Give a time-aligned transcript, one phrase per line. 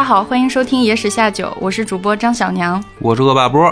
[0.00, 2.82] 家好，欢迎收听《野史下酒》，我是主播张小娘。
[3.00, 3.70] 我是恶霸波，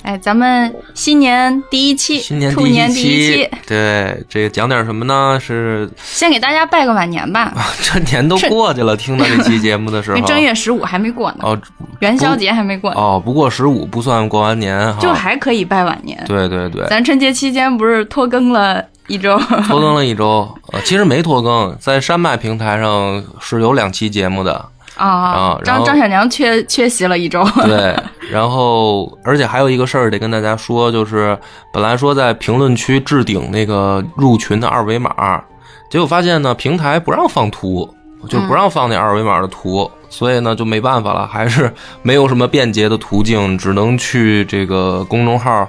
[0.00, 5.38] 哎，咱们新年第一期，新年兔年第第一期，对，这个讲点什么呢？
[5.38, 7.52] 是先给大家拜个晚年吧，
[7.82, 11.60] 这年都过去了，听到这期节目的时候，正月十五还没过呢，哦
[12.00, 16.18] 元宵节还没过呢，哦，不过十五不算过完年哈，就还可以拜晚年。
[16.26, 19.38] 对对对，咱春节期间不是拖更了一周，
[19.68, 24.64] 拖更了一周，呃，其实没拖更，在山脉平台上是有两期节目的，
[24.98, 27.44] 啊啊，张张小娘缺缺席了一周。
[27.64, 27.96] 对，
[28.30, 31.38] 然后而且还有一个事儿得跟大家说，就是
[31.72, 35.42] 本来说在评论区置顶那个入群的二维码，
[35.90, 37.88] 结果发现呢平台不让放图，
[38.28, 45.66] 就不让放那二维码的图，所以呢就没办法了，还是没有什么便捷的途径，只能去这个公众号，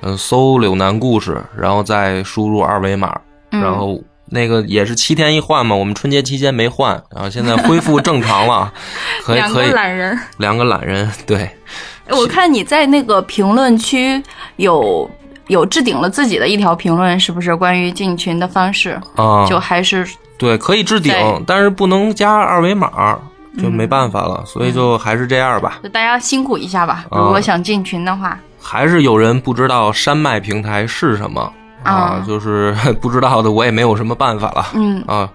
[0.00, 3.14] 嗯、搜“柳南故事”，然后再输入二维码，
[3.52, 4.00] 嗯然后。
[4.30, 8.72] 那个也是七天一换嘛，我们春节期间没换，然后现在恢复正常了，
[9.24, 11.38] 可以两可以个懒人，两个懒人，对，
[12.06, 14.22] 哎我看你在那个评论区
[14.56, 15.10] 有
[15.48, 19.00] 有置顶了自己的一条评论，是不是关于进群的方式？
[19.16, 20.06] 啊，就还是
[20.38, 21.12] 对，可以置顶
[21.46, 23.18] 但是不能加二维码，
[23.60, 25.80] 就没办法了，所以就还是这样吧。
[25.82, 27.04] 就大家辛苦一下吧。
[27.10, 35.02] 啊如果想进群的话，还是有人不知道山脉平台是什么啊啊，就是 不知道的，我也没有什么办法了嗯。
[35.06, 35.28] 啊，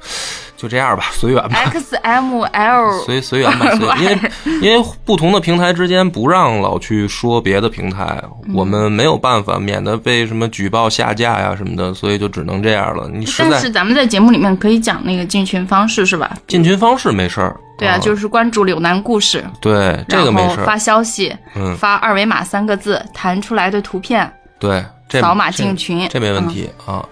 [0.55, 1.55] 就这样吧，随缘吧。
[1.71, 8.53] ，X M L 随随缘吧，随 因为因为不同的平台之间不让老去说别的平台，嗯。
[8.55, 13.09] 我们没有办法，免得被什么举报下架呀什么的，所以就只能这样了。
[13.11, 16.37] 你实但在是咱们在节目里面可以讲那个进群方式是吧？
[16.47, 27.07] 进群方式没事儿，对啊，就是关注柳南故事，对这个没事儿，然后发消息，嗯，发二维码三个字，弹出来的图片，对，这扫码这进群，这没问题、啊。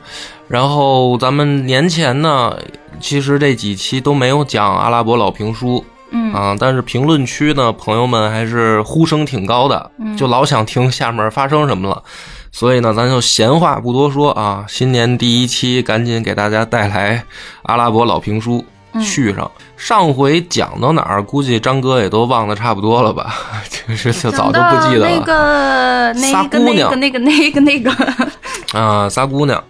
[0.48, 2.58] 然后咱们年前呢，
[3.00, 6.32] 其实这几期都没有讲阿拉伯老评书嗯。
[6.32, 12.04] 嗯，啊，但是评论区呢，朋友们还是呼声挺高的，嗯就老想听下面发生什么了。
[12.52, 17.24] 所以呢，咱就闲话不多说啊，新年第一期赶紧给大家带来
[17.64, 18.64] 阿拉伯老评书。
[18.94, 19.02] 嗯。
[19.02, 19.50] 续上。
[19.76, 23.36] 上回讲到哪儿，估计张哥也都忘得差不多了吧？
[23.88, 25.10] 就是就早就不记得了。
[25.10, 27.92] 那个那个那个那个那个，
[28.80, 29.62] 啊，仨姑娘，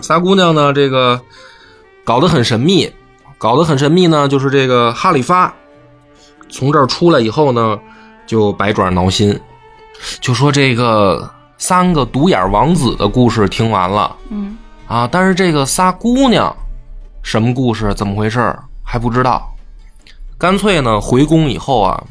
[0.00, 1.20] 仨姑娘呢，这个
[2.04, 2.90] 搞得很神秘，
[3.38, 5.52] 搞得很神秘呢，就是这个哈里发
[6.48, 7.78] 从这儿出来以后呢，
[8.26, 9.38] 就百爪挠心，
[10.20, 14.16] 就说这个三个独眼王子的故事听完了。
[14.30, 14.58] 嗯。
[14.88, 16.54] 啊，但是这个仨姑娘
[17.22, 19.50] 什么故事，怎么回事儿还不知道，
[20.36, 22.02] 干脆呢回宫以后啊，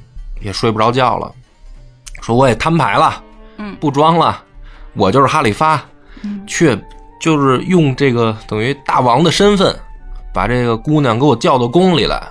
[0.42, 1.32] 也睡不着觉了，
[2.22, 3.22] 说我也摊牌了，
[3.58, 4.42] 嗯不装了，
[4.94, 5.82] 我就是哈里发。
[6.24, 6.80] 嗯却
[7.20, 9.76] 就是用这个等于大王的身份，
[10.32, 12.22] 把这个姑娘给我叫到宫里来。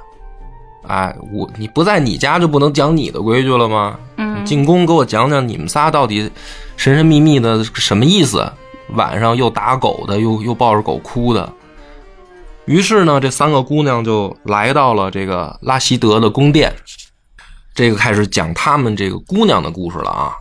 [0.87, 3.99] 哎，我你不在你家就不能讲你的规矩了吗？
[4.17, 6.31] 嗯进宫给我讲讲你们仨到底
[6.77, 8.49] 神神秘秘的什么意思？
[8.95, 11.53] 晚上又打狗的，又又抱着狗哭的。
[12.67, 16.73] 于是呢，这三个姑娘就来到了这个拉希德的宫殿，
[17.75, 20.33] 这个开始讲他们这个姑娘的故事了啊。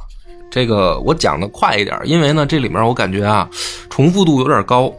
[0.52, 3.48] 这个我讲的快一点，因为呢，这里面我感觉啊，
[3.90, 4.92] 重复度有点高。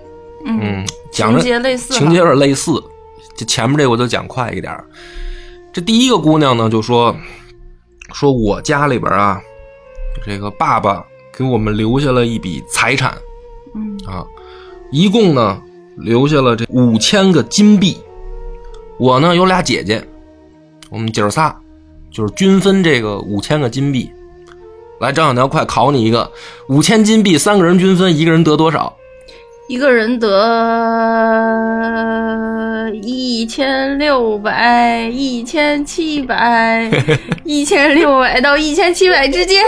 [0.46, 2.82] 嗯，讲情节类似，情节有点类似，
[3.36, 4.72] 这前面这个我就讲快一点。
[5.72, 7.14] 这第一个姑娘呢，就说
[8.12, 9.40] 说我家里边啊，
[10.24, 11.04] 这个爸爸
[11.36, 13.16] 给我们留下了一笔财产
[13.74, 14.24] 嗯啊，
[14.90, 15.60] 一共呢
[15.96, 17.96] 留下了这五千个金币。
[18.98, 20.02] 我呢有俩姐姐，
[20.90, 21.54] 我们姐儿仨
[22.10, 24.10] 就是均分这个五千个金币。
[25.00, 26.30] 来，张小娘，快考你一个，
[26.68, 28.94] 五千金币三个人均分，一个人得多少？
[29.68, 30.28] 一个人得
[32.88, 36.90] 一千六百、一千七百、
[37.44, 39.62] 一千六百到一千七百之间。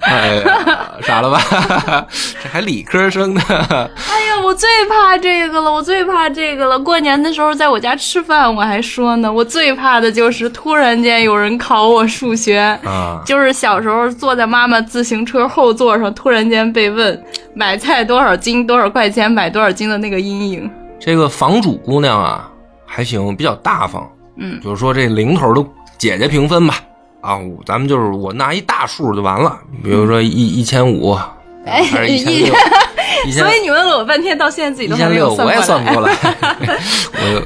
[0.00, 2.06] 哎呀，傻了吧？
[2.42, 3.40] 这还理科生呢？
[3.48, 6.78] 哎呀，我最怕这个了，我最怕这个了。
[6.78, 12.58] 过年的时候在我家吃饭，我还说呢，我最怕的就是突然间有人考我数学。
[12.84, 17.20] 啊，就是小时候坐在妈妈自行车后座上，突然间被问
[17.54, 20.70] 买菜多少斤、多少块钱买多少斤的那个阴影。
[20.98, 22.50] 这个房主姑娘啊，
[22.84, 24.08] 还行，比较大方。
[24.36, 25.66] 嗯就是说这零头都
[25.96, 26.76] 姐姐平分吧。
[27.20, 31.18] 啊，咱们就是我拿一大数就完了，比如说一一千五，
[31.66, 32.54] 哎还是一千六，
[33.26, 36.16] 一千所以你问了我半天，到现在自己一都还千六我也没有算过算不过来。
[37.12, 37.40] 我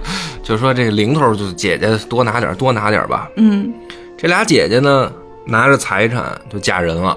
[0.44, 3.30] 就就说这零头就姐姐多拿点，多拿点吧。
[3.36, 3.72] 嗯
[4.18, 5.10] 这俩姐姐呢，
[5.46, 7.16] 拿着财产就嫁人了，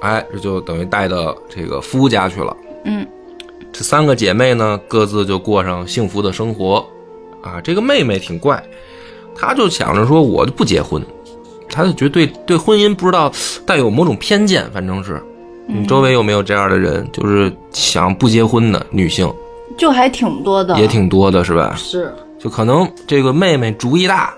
[0.00, 2.56] 哎，这就等于带到这个夫家去了。
[2.86, 3.06] 嗯
[3.72, 6.84] 这三个姐妹呢，各自就过上幸福的生活。
[7.42, 8.62] 啊，这个妹妹挺怪，
[9.34, 11.02] 她就想着说，我就不结婚，
[11.70, 13.32] 她就觉得对对婚姻不知道
[13.64, 15.22] 带有某种偏见，反正是。
[15.66, 19.32] 你周围有没有这样的人，就是想不结婚的女性，
[19.78, 21.74] 就还挺多的，也挺多的，是吧？
[21.78, 24.34] 是，就可能这个妹妹主意大，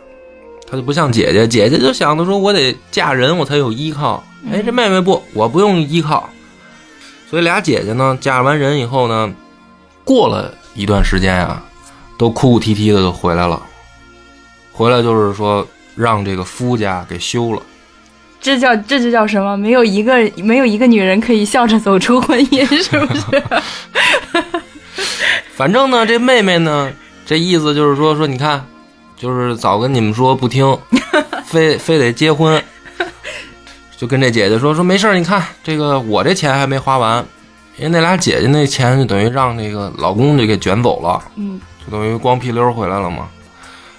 [0.70, 4.22] 她就不像姐姐，姐姐就想着说我得嫁人，我才有依靠。
[4.48, 6.28] 哎，这妹妹不，我不用依靠。
[7.32, 9.32] 所以俩姐姐呢，嫁完人以后呢，
[10.04, 11.64] 过了一段时间啊，
[12.18, 13.58] 都哭哭啼啼的就回来了。
[14.70, 17.62] 回来就是说让这个夫家给休了。
[18.38, 19.56] 这叫这就叫什么？
[19.56, 23.42] 没有一个没有一个女人可以笑着走出婚姻，是不是？
[25.56, 26.92] 反正呢，这妹妹呢，
[27.24, 28.62] 这意思就是说说，你看，
[29.16, 30.78] 就是早跟你们说不听，
[31.48, 32.62] 非非得结婚，
[34.02, 37.24] 就跟这姐姐说说没事儿，你看这个我这钱还没花完，
[37.76, 43.28] 因为那俩姐姐那钱就等于让那个老公就给卷走了，嗯，就等于光屁溜回来了嘛。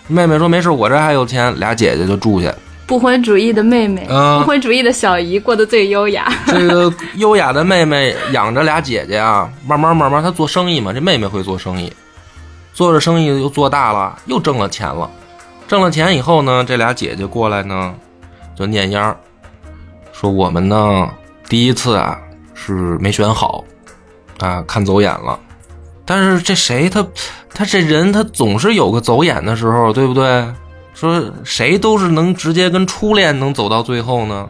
[0.10, 2.54] 妹妹说没事，我这还有钱，俩姐姐就住下。
[2.86, 6.30] 不婚主义的妹妹，啊不婚主义的小姨过得最优雅。
[6.48, 11.90] 这个优雅的妹妹养着俩姐姐啊，慢慢慢慢，她做生意嘛，这妹妹会做生意，
[12.74, 15.10] 做着生意又做大了，又挣了钱了。
[15.66, 17.96] 挣了钱以后呢，这俩姐姐过来呢，
[18.54, 19.18] 就念秧儿，
[20.14, 21.10] 说我们呢
[21.50, 22.18] 第一次啊
[22.54, 23.66] 是没选好，
[24.40, 25.38] 啊看走眼了。
[26.06, 27.06] 但是这谁他
[27.54, 30.48] 他这人他总是有个走眼的时候，对不对？
[30.94, 34.48] 说谁都是能直接跟初恋能走到最后呢，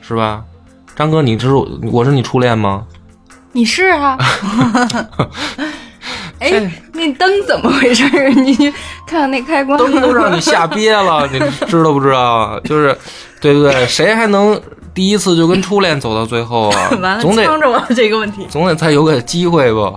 [0.00, 0.44] 是吧？
[0.94, 2.86] 张哥，你知道我是你初恋吗？
[3.50, 4.16] 你是啊？
[6.38, 6.50] 哎，
[6.92, 8.30] 那灯怎么回事儿？
[8.30, 8.54] 你
[9.06, 9.78] 看看那开关。
[9.78, 12.60] 灯都让你吓憋了，你知道不知道？
[12.60, 12.96] 就是，
[13.40, 13.86] 对不对？
[13.86, 14.60] 谁还能
[14.94, 17.16] 第一次就跟初恋走到最后啊 完？
[17.16, 18.46] 了，总得呛着我这个问题。
[18.50, 19.94] 总得再有个机会吧？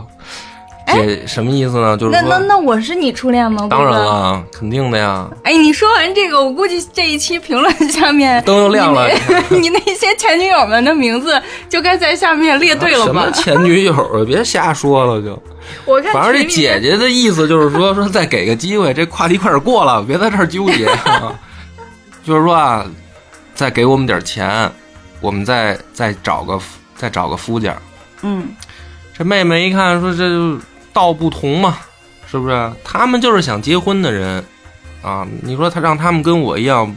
[0.87, 1.97] 姐，什么意思呢？
[1.97, 3.67] 就是那那，那我是你初恋吗？
[3.69, 3.91] 当然。
[3.91, 5.27] 了，肯定的呀。
[5.43, 9.09] 哎，你说完这个，我估计这一期评论下面 灯又亮了
[9.49, 13.31] 你那些前女友们的名字就该在下面列队了吧什么？
[13.31, 14.23] 前女友啊？
[14.25, 15.41] 别瞎说了就。
[15.85, 20.85] 我看反正这姐姐的意思就是说，说再给个机会，这话题快点过了，别在这儿纠结。
[20.85, 21.33] 啊
[22.23, 22.85] 就是说啊，
[23.53, 24.71] 再给我们点钱，
[25.21, 26.59] 我们再再找个
[26.95, 27.75] 再找个夫家。
[28.21, 28.47] 嗯，
[29.17, 30.59] 这妹妹一看说，这就
[30.93, 31.77] 道不同嘛，
[32.29, 32.73] 是不是？
[32.83, 34.43] 他们就是想结婚的人
[35.01, 35.27] 啊。
[35.41, 36.95] 你说他让他们跟我一样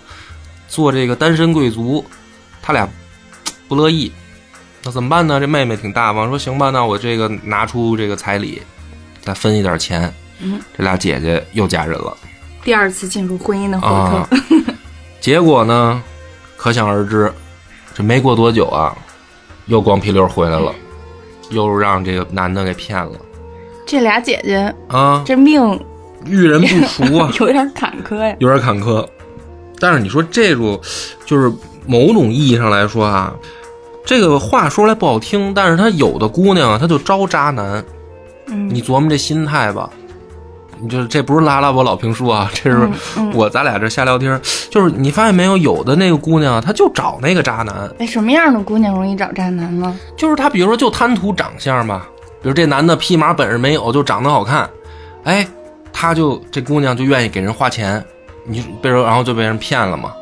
[0.68, 2.04] 做这个单身贵族，
[2.62, 2.88] 他俩
[3.68, 4.10] 不乐意。
[4.84, 5.40] 那怎么办呢？
[5.40, 8.62] 这妹妹挺大方，说行吧，那我这个拿出这个彩礼，
[9.22, 10.12] 再分一点钱。
[10.40, 12.16] 嗯，这俩姐姐又嫁人了
[12.62, 14.28] 第二次进入婚姻的火啊。
[15.20, 16.00] 结果呢，
[16.56, 17.32] 可想而知，
[17.98, 18.96] 这没过多久啊，
[19.66, 20.72] 又光屁溜回来了，
[21.50, 23.10] 又让这个男的给骗了
[23.84, 25.24] 这俩姐姐啊！
[25.26, 25.76] 这命
[26.24, 28.36] 遇人不淑啊， 有点坎坷呀。
[28.38, 29.04] 有点坎坷。
[29.80, 30.80] 但是你说这种，
[31.26, 31.52] 就是
[31.86, 33.34] 某种意义上来说啊，
[34.04, 37.84] 这个话说来不好听，但是他有的姑娘啊，她就招渣男。
[38.46, 39.97] 嗯，你琢磨这心态吧，你
[40.88, 42.88] 就是这不是拉拉我老评书啊，这是
[43.32, 44.40] 我咱俩这瞎聊天儿。
[44.70, 49.98] 就是你发现没有，有的那个姑娘啊，她就找那个渣男，哎，什么样的姑娘容易找渣男呢？
[50.16, 52.06] 就是她，比如说就贪图长相吧，
[52.42, 54.68] 比如这男的屁马本事没有，就长得好看，
[55.24, 55.46] 哎，
[55.92, 58.04] 他就这姑娘就愿意给人花钱，
[58.44, 60.12] 你被人然后就被人骗了嘛，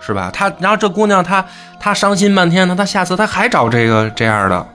[0.00, 0.30] 是吧？
[0.32, 1.44] 他然后这姑娘她
[1.78, 4.66] 她伤心半天呢，她下次她还找这个这样的，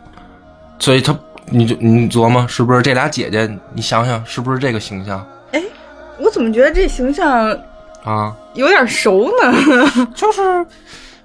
[0.78, 3.50] 所以她你就你琢磨是不是这俩姐姐？
[3.74, 5.62] 你想想是不是这个形象哎
[6.18, 7.50] 我怎么觉得这形象
[8.04, 8.34] 啊？
[8.54, 10.08] 有点熟呢？
[10.16, 10.66] 就是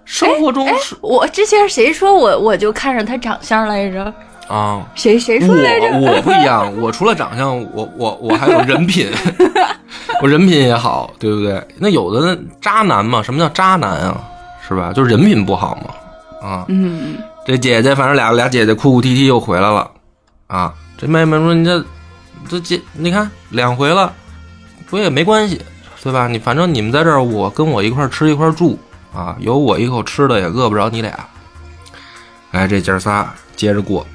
[0.05, 4.13] 生活中是、我之前谁说我我就看上他长相来着？
[4.49, 4.83] 啊。
[4.95, 5.89] 谁谁说来着？
[5.99, 9.11] 我我不一样，我除了长相，我我我还有人品，
[10.23, 11.63] 我人品也好，对不对？
[11.79, 14.21] 那有的渣男嘛，什么叫渣男啊？
[14.69, 14.93] 是吧？
[14.93, 16.65] 就是人品不好嘛，啊。
[16.69, 19.91] 嗯，这姐姐反正俩俩姐姐哭哭啼啼又回来了，
[20.47, 20.75] 啊。
[20.99, 21.85] 这妹妹说你这
[22.49, 24.12] 这这你看两回了，
[24.88, 25.61] 不也没关系，
[26.03, 26.26] 对吧？
[26.26, 28.79] 你反正你们在这儿，我跟我一块儿吃一块儿住
[29.12, 31.12] 啊，有我一口吃的也饿不着你俩。
[32.53, 34.07] 哎，这姐仨接着过，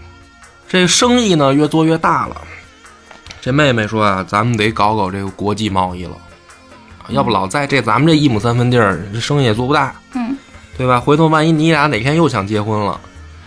[0.67, 2.41] 这生意呢越做越大了。
[3.39, 6.17] 这妹妹说啊，咱们得搞搞这个国际贸易了，
[7.09, 10.35] 要不老在这咱们这一亩三分地儿，这生意也做不大，嗯，
[10.77, 10.99] 对吧？
[10.99, 12.99] 回头万一你俩哪天又想结婚了，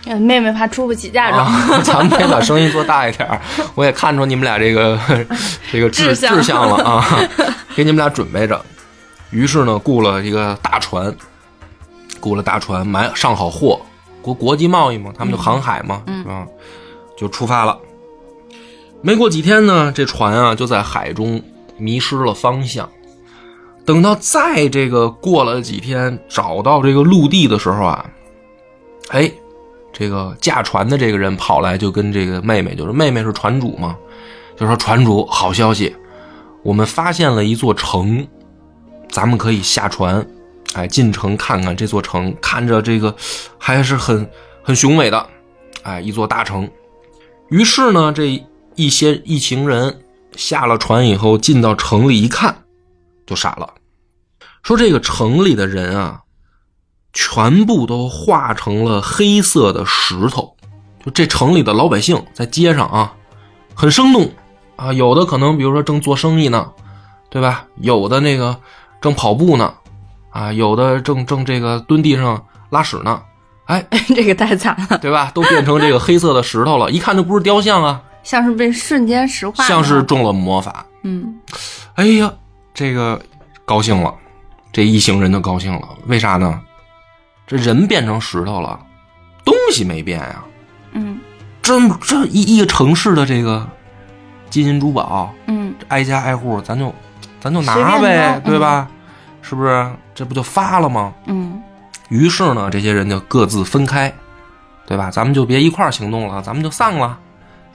[0.05, 1.45] 呃妹妹怕出不起嫁妆。
[1.45, 3.39] 啊， 咱们得把声音做大一点儿。
[3.73, 4.99] 我也看出你们俩这个
[5.71, 7.05] 这个志志向了啊，
[7.75, 8.59] 给你们俩准备着。
[9.31, 11.13] 于是呢，雇了一个大船，
[12.21, 13.81] 雇了大船，买上好货，
[14.21, 16.47] 国国际贸易嘛，他们就航海嘛，嗯？
[17.17, 17.77] 就出发了。
[19.01, 21.41] 没过几天呢，这船啊就在海中
[21.77, 22.89] 迷失了方向，
[23.85, 28.05] 等到再这个过了几天，找到这个陆地的时候啊，
[29.09, 29.29] 哎，
[29.97, 33.95] 这个驾船的这个人跑来就跟这个妹妹，就是妹妹是船主嘛，
[34.57, 35.95] 就说船主好消息，
[36.63, 38.27] 我们发现了一座城，
[39.09, 40.27] 咱们可以下船，
[40.73, 43.15] 哎，进城看看这座城，看着这个
[43.57, 44.29] 还是很
[44.61, 45.25] 很雄伟的，
[45.83, 46.69] 哎，一座大城。
[47.47, 48.43] 于是呢，这
[48.75, 50.01] 一些一行人
[50.35, 52.53] 下了船以后，进到城里一看，
[53.25, 53.73] 就傻了，
[54.61, 56.21] 说这个城里的人啊，
[57.15, 60.53] 全部都化成了黑色的石头。
[61.03, 63.13] 就这城里的老百姓在街上啊，
[63.73, 64.29] 很生动
[64.75, 66.71] 啊，有的可能比如说正做生意呢，
[67.29, 67.65] 对吧？
[67.77, 68.57] 有的那个
[68.99, 69.73] 正跑步呢，
[70.31, 73.21] 啊，有的正正这个蹲地上拉屎呢，
[73.65, 75.31] 哎， 这个太惨了，对吧？
[75.33, 80.85] 都变成这个黑色的石头了，一看就不是雕像啊，像是被瞬间石化，像是中了魔法。
[81.03, 81.39] 嗯，
[81.93, 82.33] 哎呀，
[82.73, 83.21] 这个
[83.63, 84.11] 高兴了，
[84.73, 86.59] 这一行人都高兴了，为啥呢？
[87.47, 88.79] 这人变成石头了，
[89.43, 90.43] 东西没变呀。
[90.93, 91.19] 嗯
[91.61, 93.67] 这这一一个城市的这个
[94.49, 96.93] 金银珠宝，嗯挨家挨户，咱就
[97.39, 98.87] 咱就拿呗，对吧？
[99.41, 99.91] 是不是？
[100.13, 101.13] 这不就发了吗？
[101.25, 101.61] 嗯
[102.09, 104.13] 于是呢，这些人就各自分开，
[104.85, 105.09] 对吧？
[105.09, 107.17] 咱们就别一块儿行动了，咱们就散了，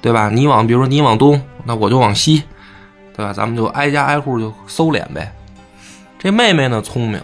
[0.00, 0.30] 对吧？
[0.30, 2.44] 你往，比如说你往东，那我就往西，
[3.16, 3.32] 对吧？
[3.32, 5.32] 咱们就挨家挨户就搜敛呗。
[6.18, 7.20] 这妹妹呢聪明，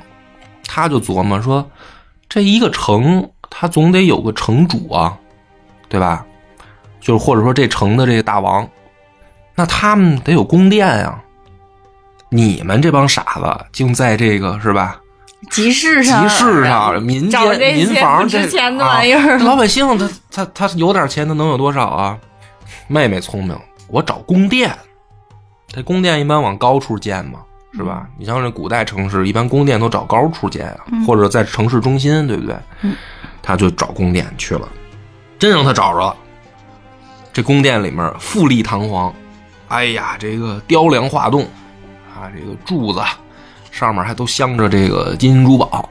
[0.67, 1.65] 她就琢磨说，
[2.37, 5.17] 这一个城，它总得有个城主啊，
[5.89, 6.23] 对吧？
[7.01, 8.69] 就是或者说这城的这个大王，
[9.55, 11.19] 那他们得有宫殿啊、
[12.29, 15.01] 你们这帮傻子，竟在这个是吧？
[15.51, 22.19] 集市上，集市上、民间、找这些民房值这钱的玩意儿啊老百姓他他他有点钱，他能有多少啊？
[22.87, 24.77] 妹妹聪明，我找宫殿。
[25.69, 27.39] 这宫殿一般往高处建嘛，
[27.77, 28.09] 是吧？
[28.17, 32.57] 你像这古代城市，一般宫殿都找高处建啊，或者在城市中心，对不对？
[32.83, 32.97] 嗯
[33.43, 34.69] 他就找宫殿去了，
[35.39, 36.17] 真让他找着了。
[37.33, 39.15] 这宫殿里面富丽堂皇，
[39.69, 41.43] 哎呀，这个雕梁画栋
[42.13, 43.01] 啊，这个柱子
[43.71, 45.89] 上面还都镶着这个金银珠宝，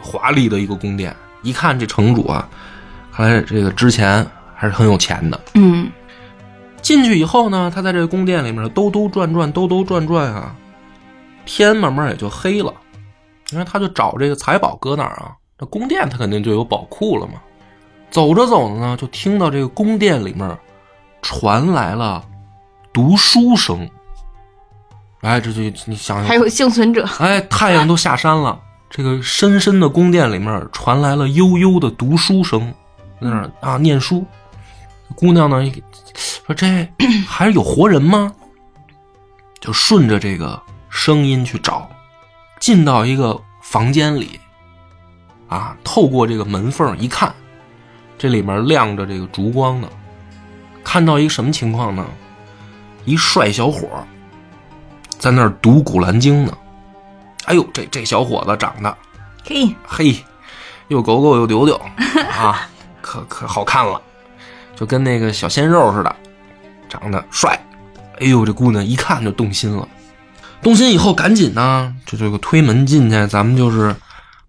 [0.00, 1.12] 华丽的一个宫殿。
[1.42, 2.48] 一看这城主啊，
[3.12, 5.40] 看来这个之前还是很有钱的。
[5.54, 5.88] 嗯
[6.82, 10.54] 进去以后呢，他在这个宫殿里面兜兜转转，兜兜转转啊，
[11.46, 12.70] 天慢慢也就黑了。
[13.52, 15.32] 因为，他就找这个财宝搁哪儿啊？
[15.56, 17.34] 这宫殿他肯定就有宝库了嘛。
[18.10, 20.58] 走着走着呢，就听到这个宫殿里面
[21.22, 22.24] 传来了
[22.92, 23.88] 读书声。
[25.22, 28.60] 哎，这就你想想，还有幸存者，哎，太阳都下山了，
[28.90, 32.72] 这个深深的宫殿里面传来了悠悠的读书声，
[33.20, 34.24] 在那儿啊念书。
[35.14, 35.72] 姑娘呢，
[36.46, 36.66] 说这
[37.26, 38.32] 还是有活人吗？
[39.60, 40.60] 就顺着这个
[40.96, 41.86] 声音去找，
[42.58, 44.40] 进到一个房间里，
[45.46, 47.34] 啊，透过这个门缝一看，
[48.16, 49.88] 这里面亮着这个烛光呢，
[50.82, 52.02] 看到一个什么情况呢？
[53.04, 53.86] 一帅小伙
[55.18, 56.56] 在那儿读《古兰经》呢。
[57.44, 58.96] 哎呦，这这小伙子长得
[59.44, 60.16] 嘿，嘿，
[60.88, 61.76] 又狗狗又丢丢
[62.32, 62.66] 啊，
[63.02, 64.00] 可可好看了，
[64.74, 66.16] 就跟那个小鲜肉似的，
[66.88, 67.60] 长得帅。
[68.18, 69.86] 哎呦，这姑娘一看就动心了，
[70.66, 73.94] 动心以后赶紧呢，就这个推门进去，咱们就是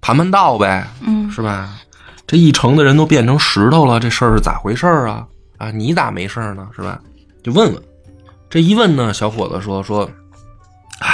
[0.02, 1.70] 盘盘道呗，嗯是吧？
[2.26, 5.28] 这一城的人都变成石头了，这事儿是咋回事儿啊？
[5.60, 6.68] 啊，你咋没事儿呢？
[6.76, 7.00] 是吧？
[7.44, 7.84] 就问问。
[8.50, 10.10] 这一问呢，小伙子说说，
[11.02, 11.08] 哎，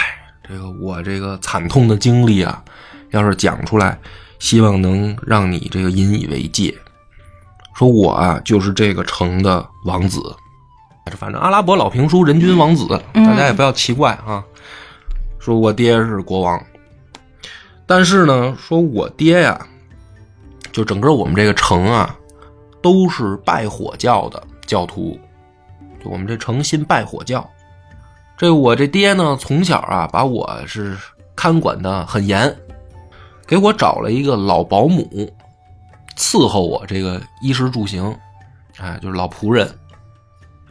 [0.48, 2.64] 这个我这个惨痛的经历啊，
[3.12, 4.00] 要是讲出来，
[4.40, 6.74] 希望能让你这个引以为戒。
[7.76, 10.34] 说我啊，就是这个城的王子，
[11.18, 14.42] 反正阿拉伯老评书人均王子，嗯大家也不要奇怪啊。
[15.44, 16.66] 说我爹是国王，
[17.86, 19.68] 但是呢，说我爹呀，
[20.72, 22.18] 就整个我们这个城啊，
[22.82, 25.20] 都是拜火教的教徒，
[26.02, 27.46] 就我们这城信拜火教。
[28.38, 30.98] 这我这爹呢，从小啊，把我是
[31.36, 32.56] 看管的很严，
[33.46, 35.30] 给我找了一个老保姆，
[36.16, 38.18] 伺候我这个衣食住行，
[38.78, 39.70] 哎，就是老仆人，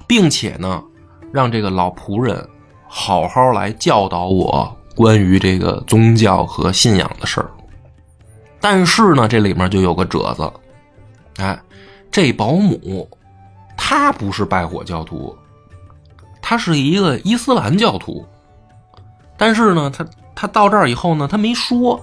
[0.06, 0.82] 并且呢，
[1.30, 2.48] 让这个老仆人
[2.94, 7.50] 好好来教导我关于这个宗教和信仰的事儿。
[8.60, 10.52] 但是呢，这里面就有个褶子，
[11.38, 11.58] 哎，
[12.10, 13.08] 这保姆
[13.78, 15.34] 他不是拜火教徒，
[16.42, 18.26] 他是一个伊斯兰教徒。
[19.38, 21.98] 但是呢，他他到这儿以后呢，他没说，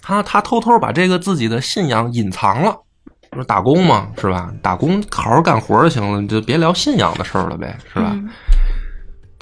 [0.00, 2.78] 他他偷偷把这个自己的信仰隐藏了。
[3.32, 4.54] 说打工嘛，是吧？
[4.62, 8.16] 打工好好干活就行了，你就别聊信仰的事儿了呗，是吧？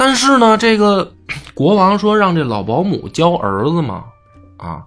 [0.04, 1.14] 但是呢，这个
[1.54, 4.02] 国王说让这老保姆教儿子嘛，
[4.56, 4.82] 啊，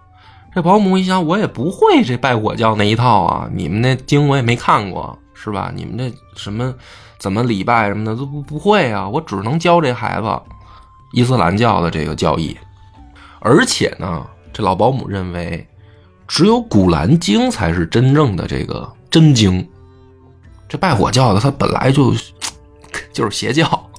[0.53, 5.71] 这保姆一想，我也不会这拜火教那一套啊，你们那经我也没看过，是吧？
[5.73, 6.73] 你们这什么
[7.17, 10.27] 怎么礼拜什么的都不不会啊，我只能教这孩子
[11.13, 12.53] 伊斯兰教的这个教义。
[13.39, 15.65] 而且呢，这老保姆认为，
[16.27, 19.65] 只有《古兰经》才是真正的这个真经，
[20.67, 22.13] 这拜火教的他本来就
[23.13, 23.89] 就是邪教。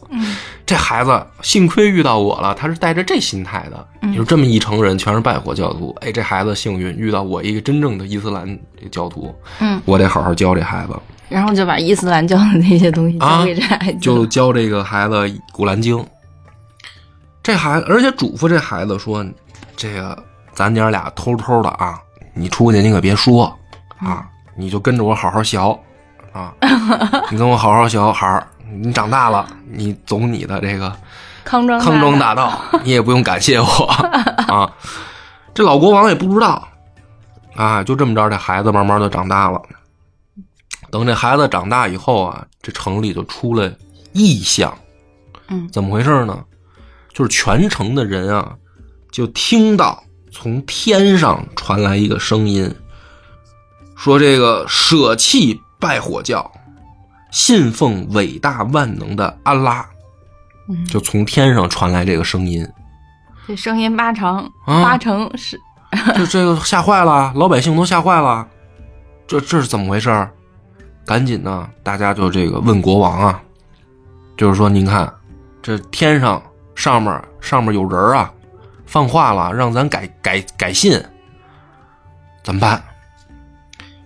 [0.66, 3.88] 这孩子幸亏遇到我了，他是带着这心态的。
[4.02, 4.12] 嗯。
[4.14, 8.58] 就这么一成人全是拜火教徒，哎，这孩子幸运遇到我一个真正的伊斯兰
[8.90, 10.94] 教徒，嗯，我得好好教这孩子，
[11.28, 15.14] 然后就把伊斯兰教的那些东西教给这孩子，就教这个孩子
[15.52, 15.96] 《古兰经》。
[17.42, 19.24] 这孩子，而且嘱咐这孩子说
[19.76, 20.20] ：“这个
[20.52, 21.96] 咱娘俩偷偷的啊，
[22.34, 23.44] 你出去你可别说
[23.98, 25.60] 啊，你就跟着我好好学
[26.32, 26.52] 啊，
[27.30, 30.94] 你跟我好好学，孩儿，你长大了，你走你的这个。”
[31.44, 33.66] 康庄康庄大大道， 你也不用感谢我
[34.48, 34.72] 啊。
[35.54, 36.68] 这老国王也不知道
[37.54, 39.62] 啊，就这么着，这孩子慢慢的长大了。
[40.90, 43.72] 等这孩子长大以后啊，这城里就出了
[44.12, 44.76] 异象。
[45.48, 46.44] 嗯怎么回事呢？
[47.14, 48.56] 就是全城的人啊，
[49.12, 52.74] 就听到从天上传来一个声音，
[53.96, 56.50] 说这个舍弃拜火教，
[57.30, 59.86] 信奉伟大万能的安拉。
[60.68, 62.68] 嗯就从天上传来这个声音，
[63.46, 65.60] 这声音八成啊八成是
[66.16, 68.44] 这这个吓坏了，老百姓都吓坏了，
[69.28, 70.28] 这这是怎么回事？
[71.06, 73.40] 赶紧呢，大家就这个问国王啊，
[74.36, 75.08] 就是说您看，
[75.62, 76.42] 这天上
[76.74, 78.32] 上面上面有人啊，
[78.86, 81.00] 放话了，让咱改改改信，
[82.42, 82.82] 怎么办？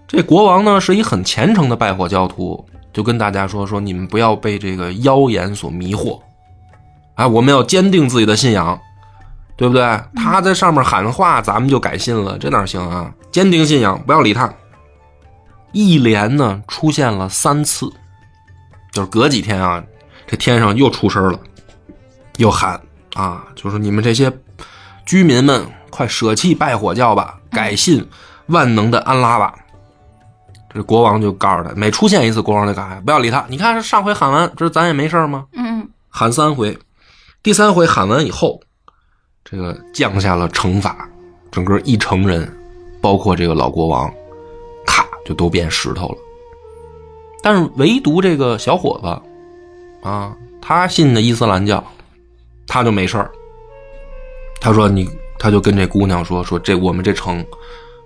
[0.06, 6.20] 这国王呢是一很虔诚的拜火教徒，就跟大家说说你们不要被这个妖言所迷惑，
[7.14, 8.78] 哎，我们要坚定自己的信仰，
[9.56, 9.82] 对不对？
[10.16, 13.12] 他在上面喊话，咱们就改信了，这哪行啊？
[13.30, 14.52] 坚定信仰，不要理他。
[15.72, 17.92] 一连呢出现了三次，
[18.92, 19.82] 就是隔几天啊，
[20.26, 21.38] 这天上又出声了，
[22.38, 22.80] 又喊
[23.14, 24.32] 啊，就是你们这些
[25.06, 28.04] 居民们，快舍弃拜火教吧，改信
[28.46, 29.54] 万能的安拉吧。
[30.72, 33.44] 这国王就告诉他，每出现一次，国王就告诉他不要理他。
[33.48, 35.46] 你看上回喊完，这咱也没事吗？
[35.52, 36.76] 嗯喊三回，
[37.42, 38.60] 第三回喊完以后，
[39.44, 41.08] 这个降下了惩罚，
[41.50, 42.52] 整个一城人，
[43.00, 44.12] 包括这个老国王，
[44.86, 46.18] 咔就都变石头了。
[47.42, 51.82] 但是唯独这个小伙子，啊，他信的伊斯兰教，
[52.66, 53.30] 他就没事儿。
[54.60, 57.44] 他说你，他就跟这姑娘说说这我们这城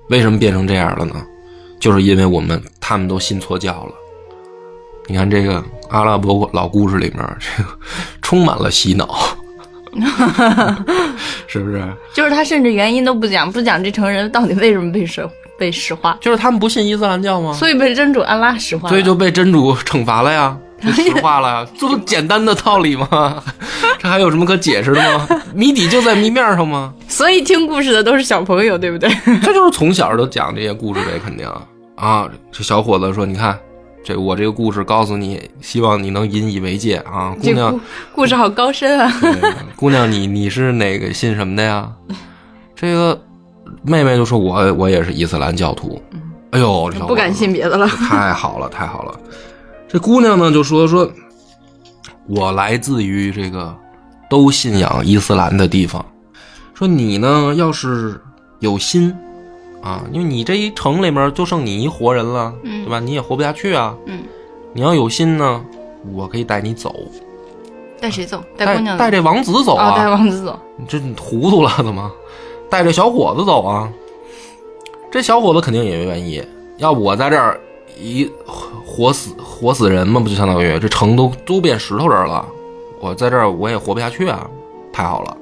[0.08, 1.14] 为什么变成这样了呢？
[1.84, 3.92] 就是因为我们他们都信错教了。
[5.06, 7.68] 你看这个阿拉伯老故事里面，这个
[8.22, 9.14] 充满了洗脑，
[11.46, 11.86] 是不是？
[12.14, 17.52] 就是他甚至原因都不讲，不讲这成人到底为什么被石被石化，就是他们不信伊斯兰教吗？
[17.52, 23.44] 所以被真主安拉石化，所以就被真主惩罚了呀，就石化了呀， 这不简单的道理吗？
[23.98, 25.28] 这还有什么可解释的吗？
[25.54, 26.94] 谜底就在谜面上吗？
[27.08, 29.10] 所以听故事的都是小朋友，对不对？
[29.42, 31.62] 这就是从小就讲这些故事呗，肯定啊。
[32.50, 33.58] 这小伙子说：“你看，
[34.04, 37.80] 这我这个故事告诉你，希望你能引以为戒啊，姑娘故。
[38.14, 39.12] 故事好高深啊！
[39.76, 41.90] 姑娘，你你是哪个信什么的呀？
[42.74, 43.18] 这个
[43.82, 46.00] 妹妹就说我我也是伊斯兰教徒。
[46.50, 47.86] 哎呦，这小伙子不敢信别的了。
[47.86, 49.18] 太好了，太好了。
[49.88, 51.10] 这姑娘呢就说说，
[52.26, 53.74] 我来自于这个
[54.28, 56.04] 都信仰伊斯兰的地方。
[56.74, 58.20] 说你呢，要是
[58.58, 59.14] 有心
[59.84, 62.98] 啊，因为你这一城里面就剩你一活人了，嗯对吧？
[63.00, 63.94] 你也活不下去啊。
[64.06, 64.22] 嗯，
[64.72, 65.62] 你要有心呢，
[66.14, 66.94] 我可以带你走，
[68.00, 68.42] 带谁走？
[68.56, 70.10] 带带姑娘走带这王子走哦，带啊。
[70.10, 70.58] 王子走。
[70.78, 72.10] 你这你糊涂了怎么？
[72.70, 73.92] 带着小伙子走啊？
[75.10, 76.42] 这小伙子肯定也愿意。
[76.78, 77.60] 要不我在这儿
[78.00, 78.28] 一
[78.86, 82.48] 活死活死人嘛，不就相当于这城都都变石头人了？
[83.00, 84.48] 我在这儿我也活不下去啊！
[84.92, 85.36] 太好了。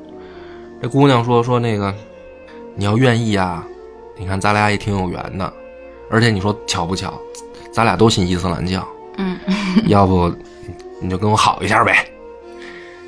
[0.83, 1.95] 这姑娘说说那个，
[2.75, 3.65] 你要愿意啊，
[4.17, 5.53] 你看咱俩也挺有缘的，
[6.11, 7.13] 而且你说巧不巧，
[7.73, 9.39] 咱俩都信伊斯兰教，嗯，
[9.87, 10.33] 要不
[11.01, 12.07] 你就跟我好一下呗。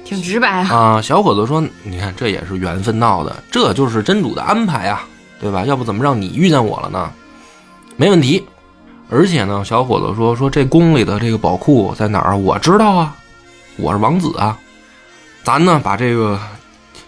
[0.04, 0.74] 挺直白啊。
[0.74, 5.06] 啊，小伙子说：“你看，这也是缘分闹的，这就是真主的安排啊，
[5.40, 5.64] 对吧？
[5.64, 7.10] 要不怎么让你遇见我了呢？
[7.96, 8.44] 没问题。
[9.08, 12.36] 而且呢，小伙子说说这宫里的这个宝库在哪儿？
[12.36, 13.16] 我知道啊，
[13.76, 14.58] 我是王子啊。
[15.42, 16.38] 咱呢，把这个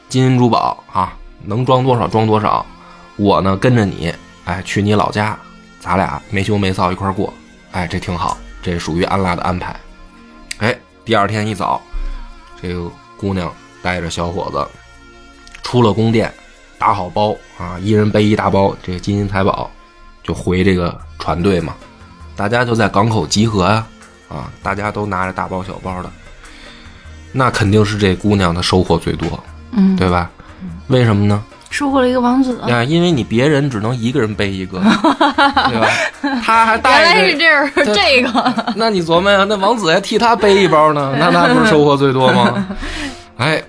[0.09, 2.64] 金银珠宝啊，能装多少装多少。
[3.16, 5.38] 我呢，跟着你，哎，去你老家，
[5.81, 7.33] 咱俩没羞没臊一块过，
[7.72, 9.74] 哎，这挺好，这属于安拉的安排。
[10.59, 11.81] 哎，第二天一早。
[12.61, 13.52] 这个姑娘
[13.83, 14.66] 带着小伙子
[15.62, 16.33] 出了宫殿，
[16.79, 19.70] 打好包啊，一人背一大包这个金银财宝，
[20.22, 21.74] 就回这个船队嘛。
[22.35, 23.87] 大家就在港口集合呀、
[24.29, 26.11] 啊，大家都拿着大包小包的，
[27.31, 30.31] 那肯定是这姑娘的收获最多，嗯，对吧？
[30.88, 31.44] 为什么呢？
[31.70, 32.59] 收获了一个王子。
[32.62, 34.79] 啊，因为你别人只能一个人背一个，
[35.68, 35.88] 对吧？
[36.44, 42.66] 他还原带来是着，这样，这个 那你琢磨呀，那王子还替他背一包呢，那他不是收获最多吗？
[43.38, 43.62] 哎，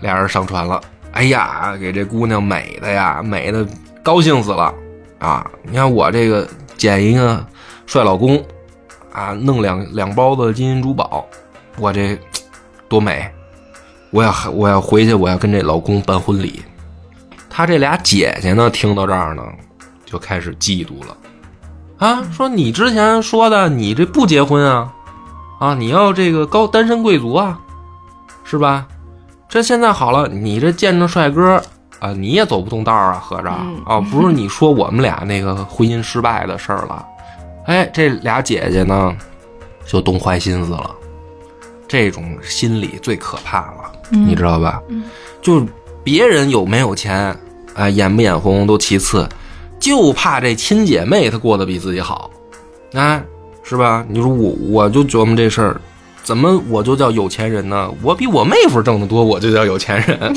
[0.00, 0.80] 俩人上船了，
[1.12, 3.66] 哎呀，给这姑娘美的呀，美的
[4.02, 4.72] 高兴死了
[5.18, 5.44] 啊！
[5.62, 7.44] 你看我这个捡一个
[7.86, 8.36] 帅老公
[9.12, 11.26] 啊，弄两两包子金银珠宝，
[11.78, 12.18] 我这
[12.88, 13.28] 多美！
[14.10, 16.62] 我要我要回去，我要跟这老公办婚礼。
[17.56, 19.42] 他这俩姐姐呢，听到这儿呢，
[20.04, 21.16] 就开始嫉妒了。
[21.96, 24.92] 啊，说你之前说的，你这不结婚啊？
[25.58, 27.58] 啊，你要这个高单身贵族啊，
[28.44, 28.86] 是吧？
[29.48, 31.58] 这现在好了，你这见着帅哥
[31.98, 37.06] 啊，你也走不动道儿啊，合着嗯啊，不是你说我们俩那个婚姻失败的事儿了。
[37.64, 39.16] 哎，这俩姐姐呢，
[39.86, 40.94] 就动坏心思了。
[41.88, 44.78] 这种心理最可怕了，你知道吧？
[45.40, 45.66] 就
[46.04, 47.34] 别人有没有钱
[47.76, 49.28] 啊，眼不眼红都其次，
[49.78, 52.30] 就怕这亲姐妹她过得比自己好，
[52.94, 53.22] 啊，
[53.62, 54.04] 是吧？
[54.08, 55.80] 你说我我就琢磨这事儿，
[56.22, 57.90] 怎么我就叫有钱人呢？
[58.02, 60.34] 我比我妹夫挣得多，我就叫有钱人，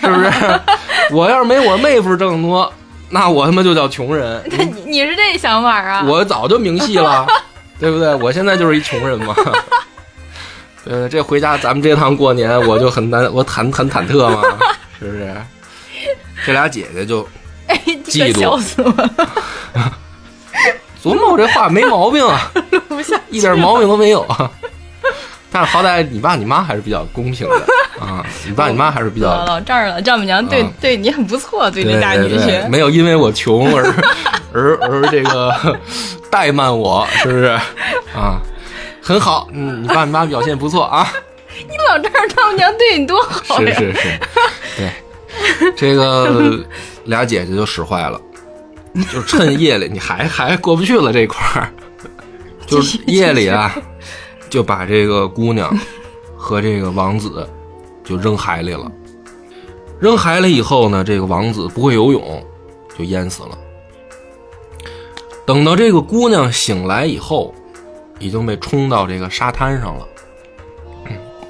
[0.00, 0.30] 是不是？
[1.12, 2.72] 我要是没我妹夫挣得多，
[3.10, 4.40] 那我他妈就叫穷人。
[4.48, 6.04] 你你是这想法啊？
[6.06, 7.26] 我早就明细了，
[7.80, 8.14] 对不对？
[8.14, 9.34] 我现在就是一穷人嘛。
[10.84, 14.42] 呃，这回家咱们这趟过年，我就很难，我忐很忐忑嘛，
[14.98, 15.34] 是不是？
[16.44, 17.26] 这俩姐姐就
[17.68, 19.10] 哎，嫉妒笑死我了，
[21.02, 22.50] 琢磨我这话没毛病啊，
[23.30, 24.50] 一点毛病都没有啊。
[25.54, 27.56] 但是好歹你爸你妈还是比较公平的
[28.00, 32.66] 啊，你爸你妈还是比较老老丈人了，丈母娘对啊对你很不错，对对这大女婿。
[32.70, 33.84] 没有因为我穷而
[34.54, 35.54] 而而这个
[36.30, 37.44] 怠慢我，是不是
[38.16, 38.40] 啊？
[39.02, 41.12] 很好，嗯，你爸你妈表现不错啊。
[41.54, 43.74] 你老丈人丈母娘对你多好呀！
[43.78, 44.08] 是是是，
[44.78, 44.90] 对，
[45.76, 46.64] 这个
[47.04, 48.20] 俩姐姐就使坏了，
[49.12, 51.72] 就趁夜里你还还过不去了这块儿，
[52.66, 53.74] 就是夜里啊，
[54.48, 55.76] 就把这个姑娘
[56.36, 57.48] 和这个王子
[58.04, 58.90] 就扔海里了。
[60.00, 62.44] 扔海里以后呢，这个王子不会游泳，
[62.98, 63.58] 就淹死了。
[65.46, 67.54] 等到这个姑娘醒来以后，
[68.18, 70.06] 已经被冲到这个沙滩上了。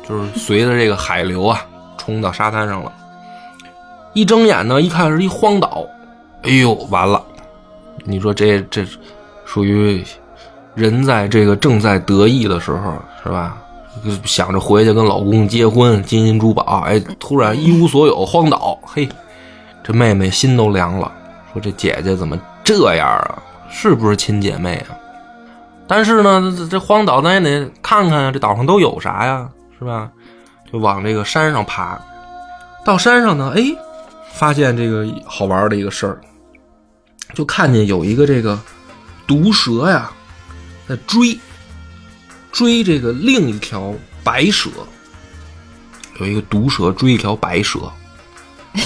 [0.09, 1.65] 就是随着这个海流啊，
[1.97, 2.93] 冲到沙滩上了。
[4.13, 5.85] 一睁眼呢，一看是一荒岛，
[6.43, 7.23] 哎呦，完了！
[8.05, 8.85] 你说这这
[9.45, 10.05] 属于
[10.75, 13.57] 人在这个正在得意的时候，是吧？
[14.25, 19.09] 想着回去跟老公结婚，金银珠宝，哎，突然一无所有，荒岛，嘿，
[19.83, 21.11] 这妹妹心都凉了，
[21.53, 23.43] 说这姐姐怎么这样啊？
[23.71, 24.97] 是不是亲姐妹啊？
[25.87, 29.49] 但是呢，这这荒岛咱也得看看啊，这岛上都有啥呀？
[29.79, 30.11] 是吧？
[30.73, 32.01] 就往这个山上爬。
[32.85, 33.63] 到山上呢，哎，
[34.35, 36.21] 发现这个好玩的一个事儿，
[37.35, 38.59] 就看见有一个这个
[39.27, 40.11] 毒蛇呀，
[40.89, 41.39] 在追
[42.51, 44.71] 追这个另一条白蛇，
[46.21, 47.81] 有一个毒蛇追一条白蛇，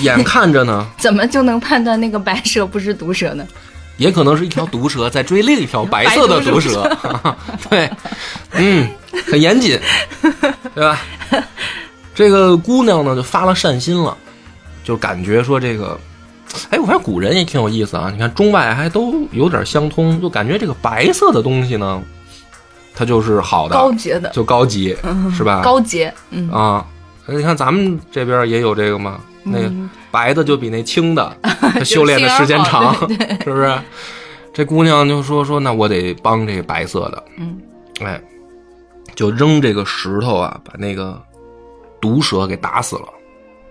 [0.03, 3.47] 眼看着呢， 怎么就能判断那个白蛇不是毒蛇呢？
[3.97, 6.87] 也可能是一条毒蛇在追另一条白色的毒蛇，
[7.71, 7.91] 对，
[8.53, 8.87] 嗯，
[9.27, 9.81] 很严谨，
[10.75, 11.01] 对吧？
[12.15, 14.15] 这个姑娘呢就发了善心了，
[14.87, 15.99] 就感觉说这个，
[16.71, 22.01] 哎，我发现古人也挺有意思啊，你看中外还都有点相通，就感觉这个白色的东西呢，
[22.95, 24.97] 它就是好的，高洁的，就高级，
[25.37, 25.61] 是吧？
[25.65, 26.87] 高级，嗯，啊，
[27.27, 29.73] 你看咱们这边也有这个嘛，那个
[30.13, 32.95] 白的就比那青的， 它修炼的时间长，
[33.43, 33.77] 是不是？
[34.55, 37.61] 这姑娘就说说，那我得帮这个白色的，嗯，
[38.03, 38.23] 哎，
[39.17, 41.21] 就扔这个石头啊，把那个
[42.01, 43.09] 毒蛇给打死了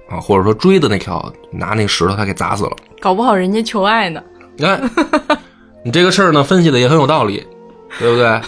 [0.10, 2.72] 啊，或者说追的那条拿那石头他给砸死了。
[3.00, 4.22] 搞不好人家求爱呢。
[4.58, 4.82] 你看，
[5.84, 7.46] 你这个事儿呢分析的也很有道理，
[8.00, 8.42] 对不对？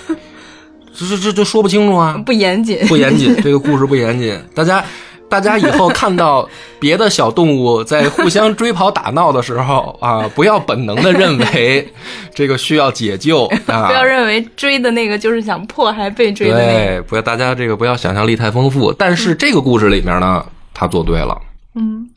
[0.93, 4.36] 这这这就说不清楚啊，不严谨，不严谨，这个故事不严谨。
[4.56, 4.84] 大家，
[5.30, 11.88] 大家以后看到别的小动物在互相追跑打闹的时候啊，不要本能的认为
[12.34, 16.74] 这个需要解救啊， 不要认为追的那个就是想迫害被追的那个。
[16.74, 18.91] 对，不要大家这个不要想象力太丰富。
[18.93, 20.43] 但是这个故事里面呢，
[20.80, 21.36] 他做对了，
[21.74, 22.08] 嗯，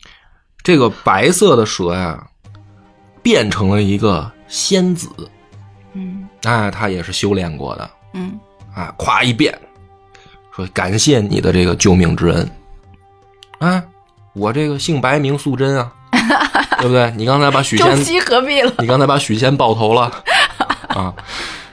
[0.61, 2.23] 这个白色的蛇呀，
[3.23, 5.09] 变成了一个仙子，
[5.93, 7.89] 嗯哎，他也是修炼过的。
[8.13, 8.39] 嗯
[8.75, 9.59] 啊，夸一变，
[10.55, 12.51] 说感谢你的这个救命之恩，
[13.57, 13.83] 啊，
[14.33, 15.91] 我这个姓白名素贞啊，
[16.77, 17.11] 对不对？
[17.17, 18.71] 你刚才把许仙，中西合璧了。
[18.77, 20.03] 你刚才把许仙爆头了
[20.89, 21.11] 啊？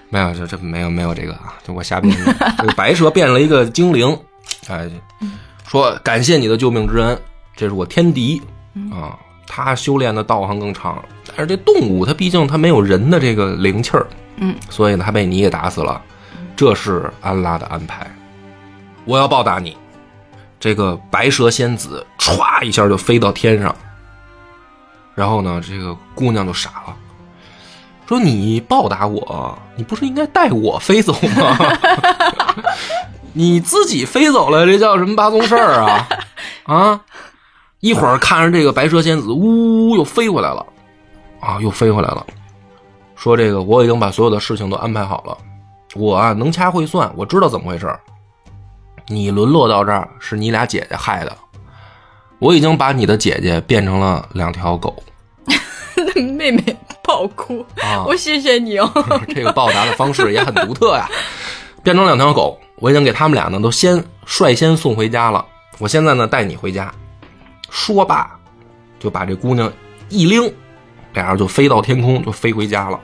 [0.08, 2.34] 没有，这这没有没有这个啊，就我瞎编的。
[2.56, 4.18] 这个白蛇变了一个精灵，
[4.68, 4.88] 哎，
[5.68, 7.16] 说感谢你的救命之恩，
[7.54, 8.42] 这是我天敌
[8.90, 9.16] 啊。
[9.50, 16.02] 他修炼的道行更长，但是这动物它毕竟它没有人的这个灵气儿，嗯，所以呢，它被你给打死了。
[16.54, 18.06] 这是安拉的安排，
[19.06, 19.74] 我要报答你。
[20.60, 23.74] 这个白蛇仙子歘一下就飞到天上，
[25.14, 26.96] 然后呢，这个姑娘就傻了，
[28.06, 31.56] 说：“你报答我，你不是应该带我飞走吗？
[33.38, 36.08] 你自己飞走了，这叫什么八宗事儿啊？
[36.66, 37.00] 啊！
[37.78, 40.66] 一会儿看着这个白蛇仙子，呜，呜又飞回来了，
[41.38, 42.26] 啊，又飞回来了，
[43.14, 45.38] 说这个我已经把所有的事情都安排好了，
[45.94, 48.00] 我啊能掐会算，我知道怎么回事儿。
[49.06, 51.32] 你沦落到这儿是你俩姐姐害的，
[52.40, 55.00] 我已经把你的姐姐变成了两条狗
[56.36, 58.02] 妹妹爆哭，啊。
[58.04, 58.90] 我谢谢你哦。
[59.32, 61.08] 这个报答的方式也很独特呀，
[61.84, 65.44] 变成两条狗，我已经给他们俩呢都先率先送回家了。
[65.78, 66.92] 我现在呢带你回家。
[67.70, 68.30] 说罢，
[68.98, 69.70] 就把这姑娘
[70.08, 70.52] 一拎，
[71.12, 72.98] 俩人就飞到天空，就飞回家了。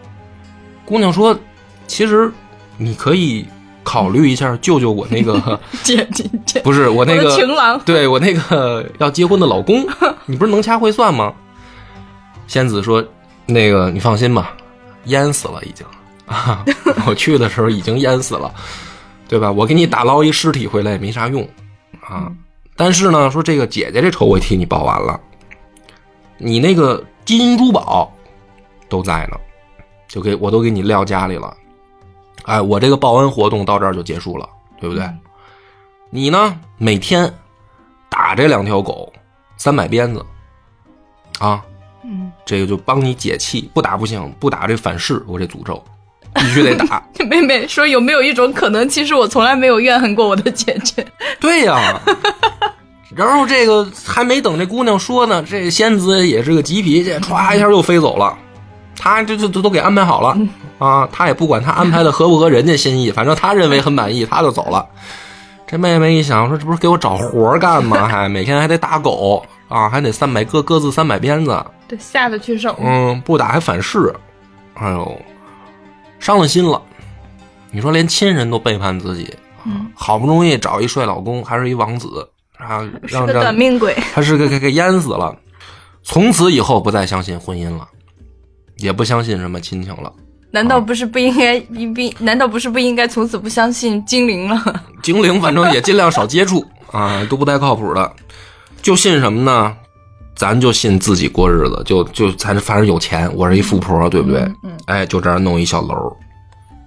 [0.85, 1.39] 姑娘说
[1.87, 2.33] ：“其实
[2.77, 3.47] 你可以
[3.83, 7.79] 考虑一下救救我那个， 姐姐姐，不是我那个情郎。
[7.81, 9.87] 对我那个 要结婚的老公，
[10.25, 11.33] 你不是能掐会算吗？
[12.47, 13.05] 仙子说
[13.47, 14.53] ：“那个你放心吧，
[15.05, 15.87] 淹死了已经
[16.27, 16.65] 啊，
[17.07, 18.53] 我去的时候已经淹死了，
[19.29, 19.51] 对吧？
[19.51, 21.47] 我给你打捞一尸体回来也没啥用
[22.01, 22.33] 啊。
[22.77, 25.21] 但是呢，说这个姐姐这仇我替你报完了，
[26.39, 28.13] 你那个金银珠宝
[28.89, 29.37] 都在呢，
[30.09, 31.57] 就给我都给你撂家里了。
[32.45, 34.49] 哎，我这个报恩活动到这儿就结束了，
[34.81, 35.09] 对不对？
[36.11, 37.33] 你呢，每天
[38.11, 39.13] 打这两条狗
[39.57, 40.25] 三百鞭子，
[41.39, 41.65] 啊，
[42.03, 45.83] 嗯，这个就帮你解气，不打不行，不打这反噬，我这诅咒
[46.35, 47.03] 必须得打。
[47.29, 51.07] 妹妹说有没有一种可能，其实我从来没有怨恨过我的姐姐。
[51.41, 52.01] 对呀、
[53.15, 58.37] 然后这个还没等这姑娘说呢，这仙子也是个急脾气，歘一下又飞走了。
[58.97, 60.39] 他这这这都给安排好了
[60.79, 64.87] 啊，他也不管他安排的合不合人家心意，反正他认为很满意，他就走了。
[65.67, 68.07] 这妹妹一想说，这不是给我找活儿干吗？
[68.09, 72.77] 还每天还得打狗啊，还得三百各各自三百鞭子，对，下得去手。
[72.81, 74.15] 嗯，不打还反噬，
[74.75, 75.21] 哎呦，
[76.25, 76.81] 伤了心了。
[77.71, 79.31] 你说连亲人都背叛自己，
[79.67, 83.95] 嗯，好不容易找一帅老公，还是一王子，啊，是个短命鬼。
[84.15, 85.37] 他是给给给淹死了。
[86.03, 87.87] 从此以后不再相信婚姻了，
[88.79, 90.11] 也不相信什么亲情了。
[90.51, 92.11] 难道不是不应该一并？
[92.21, 94.83] 难道不是不应该从此不相信精灵了？
[95.03, 98.11] 精灵反正也尽量少接触啊，都不太靠谱的。
[98.81, 99.77] 就信什么呢？
[100.35, 104.41] 咱就信自己过日子，就就咱反正有钱，我是一富婆，对不对？
[104.65, 106.15] 嗯哎，就这样弄一小楼，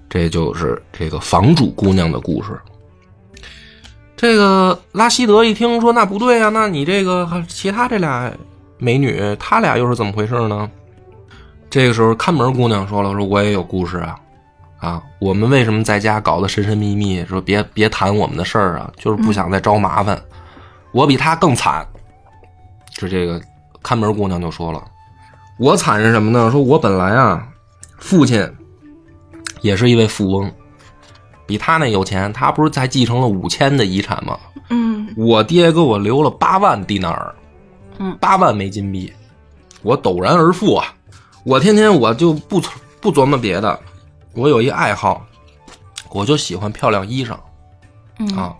[0.10, 2.49] 这就是这个房主姑娘的故事。
[4.15, 8.31] 这个拉希德一听说那不对啊，那你这个其他这俩
[8.77, 10.69] 美女，她俩又是怎么回事呢？
[11.69, 14.15] 这个时候看门姑娘说了，说我也有故事啊，
[14.79, 20.19] 啊，我们为什么在家搞得神神秘秘，说别别谈我们的事儿啊，就是不想再招麻烦。
[20.91, 21.88] 我比她更惨。
[22.97, 23.39] 是这个
[23.83, 24.83] 看门姑娘就说了，
[25.60, 26.49] 我惨是什么呢？
[26.51, 27.47] 说我本来啊，
[27.97, 28.47] 父亲
[29.62, 30.51] 也是一位富翁，
[31.45, 34.38] 比他那有钱，他不是才继承了五千的遗产吗？
[34.69, 37.36] 嗯我爹给我留了八万迪纳尔，
[37.99, 39.13] 嗯，八万枚金币，
[39.81, 40.93] 我陡然而富啊！
[41.43, 42.62] 我天天我就不
[42.99, 43.79] 不琢磨别的，
[44.33, 45.25] 我有一爱好，
[46.10, 47.38] 我就喜欢漂亮衣裳
[48.19, 48.53] 嗯啊。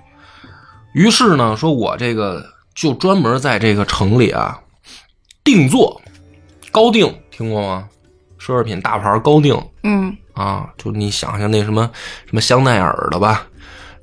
[0.94, 2.44] 于是呢，说我这个
[2.78, 4.58] 就专门在这个城里啊
[5.44, 6.00] 定做
[6.72, 7.90] 高定，听过吗？
[8.40, 11.90] 奢侈品大牌高定嗯啊，就你想想那什么
[12.28, 13.48] 什么香奈儿的吧，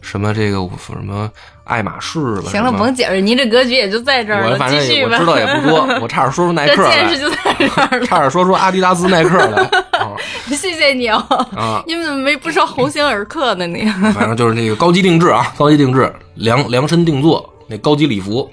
[0.00, 1.30] 什么这个什么
[1.62, 4.50] 爱马仕了，行了，甭解释，您这格局也就在这儿了。
[4.50, 5.10] 我反正继续吧。
[5.10, 8.04] 也我知道也不多， 我差点说出耐克这见就在这儿了。
[8.06, 9.62] 差点说出阿迪达斯、耐克来
[10.00, 10.10] 啊
[10.48, 11.18] 谢谢你哦。
[11.56, 11.82] 啊！
[11.86, 13.66] 你们怎么没不说鸿星尔克呢？
[13.68, 18.50] 你反正就是那个高级定制啊，高级定制量量身定做那高级礼服，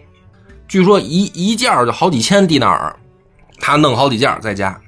[0.71, 2.95] 据说一一件儿就好几千迪纳尔，
[3.59, 4.79] 他弄好几件儿在家，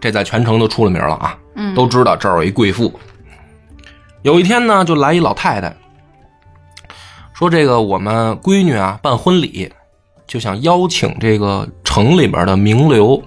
[0.00, 2.92] 这在全城都出了名了啊，嗯都知道这儿有一贵妇。
[4.22, 5.74] 有一天呢，就来一老太太，
[7.32, 9.68] 说这个我们闺女啊办婚礼，
[10.28, 13.20] 就想邀请这个城里面的名流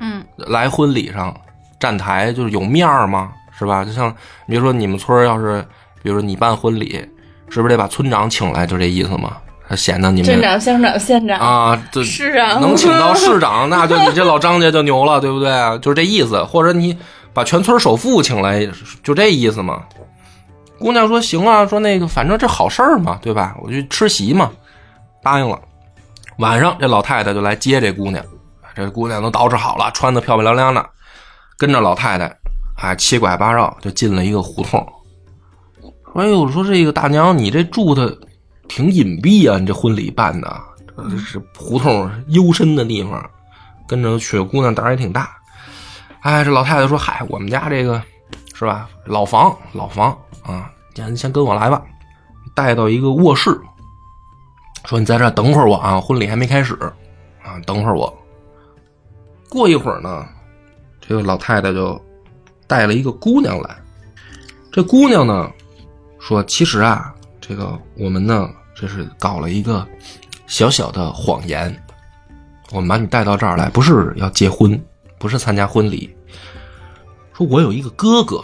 [0.00, 1.32] 嗯来婚礼上
[1.78, 3.84] 站台，就是有面儿嘛，是吧？
[3.84, 4.12] 就像
[4.48, 5.64] 比如说你们村儿要是，
[6.02, 7.00] 比如说你办婚礼，
[7.48, 9.36] 是不是得把村长请来，就这意思嘛？
[9.76, 15.50] 显得你镇们长、乡长、县长，啊，这是啊，能请到市长， 那就你这老张家就牛了，对不对？
[15.78, 16.42] 就是这意思。
[16.44, 16.96] 或者你
[17.32, 18.68] 把全村首富请来，
[19.02, 19.82] 就这意思嘛。
[20.78, 23.54] 姑娘说行啊，说那个反正这好事儿嘛，对吧？
[23.62, 24.50] 我去吃席嘛，
[25.22, 25.58] 答应了。
[26.38, 28.24] 晚上这老太太就来接这姑娘，
[28.74, 30.84] 这姑娘都捯饬好了，穿的漂漂亮亮的，
[31.58, 32.34] 跟着老太太，
[32.78, 34.84] 哎，七拐八绕就进了一个胡同。
[36.12, 38.16] 说哎呦，说这个大娘，你这住的
[38.70, 40.62] 挺隐蔽啊，你这婚礼办的，
[41.10, 43.28] 这是胡同幽深的地方，
[43.88, 45.36] 跟着雪，姑娘胆儿也挺大。
[46.20, 48.00] 哎，这老太太说：“嗨，我们家这个
[48.54, 51.82] 是吧，老房老房啊，先先跟我来吧，
[52.54, 53.60] 带到一个卧室，
[54.84, 56.74] 说你在这等会儿我啊，婚礼还没开始
[57.42, 58.16] 啊，等会儿我。
[59.48, 60.24] 过一会儿呢，
[61.00, 62.00] 这个老太太就
[62.68, 63.76] 带了一个姑娘来，
[64.70, 65.50] 这姑娘呢
[66.20, 68.48] 说：其实啊，这个我们呢
[68.80, 69.86] 这是搞了一个
[70.46, 71.74] 小小的谎言，
[72.72, 74.80] 我们把你带到这儿来，不是要结婚，
[75.18, 76.08] 不是参加婚礼。
[77.34, 78.42] 说我有一个哥哥，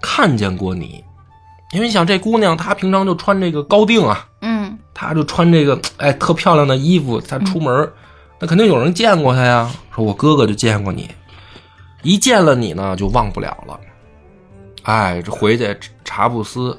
[0.00, 1.04] 看见过你，
[1.72, 4.78] 因为你想这姑娘她平常就穿这个高定啊，嗯。
[4.94, 7.92] 她就穿这个哎特漂亮的衣服，她出门，
[8.38, 9.70] 那肯定有人见过她呀。
[9.94, 11.10] 说我哥哥就见过你，
[12.02, 13.78] 一见了你呢就忘不了了，
[14.84, 16.78] 哎，这回去茶不思，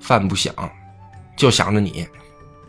[0.00, 0.54] 饭不想，
[1.36, 2.06] 就想着你。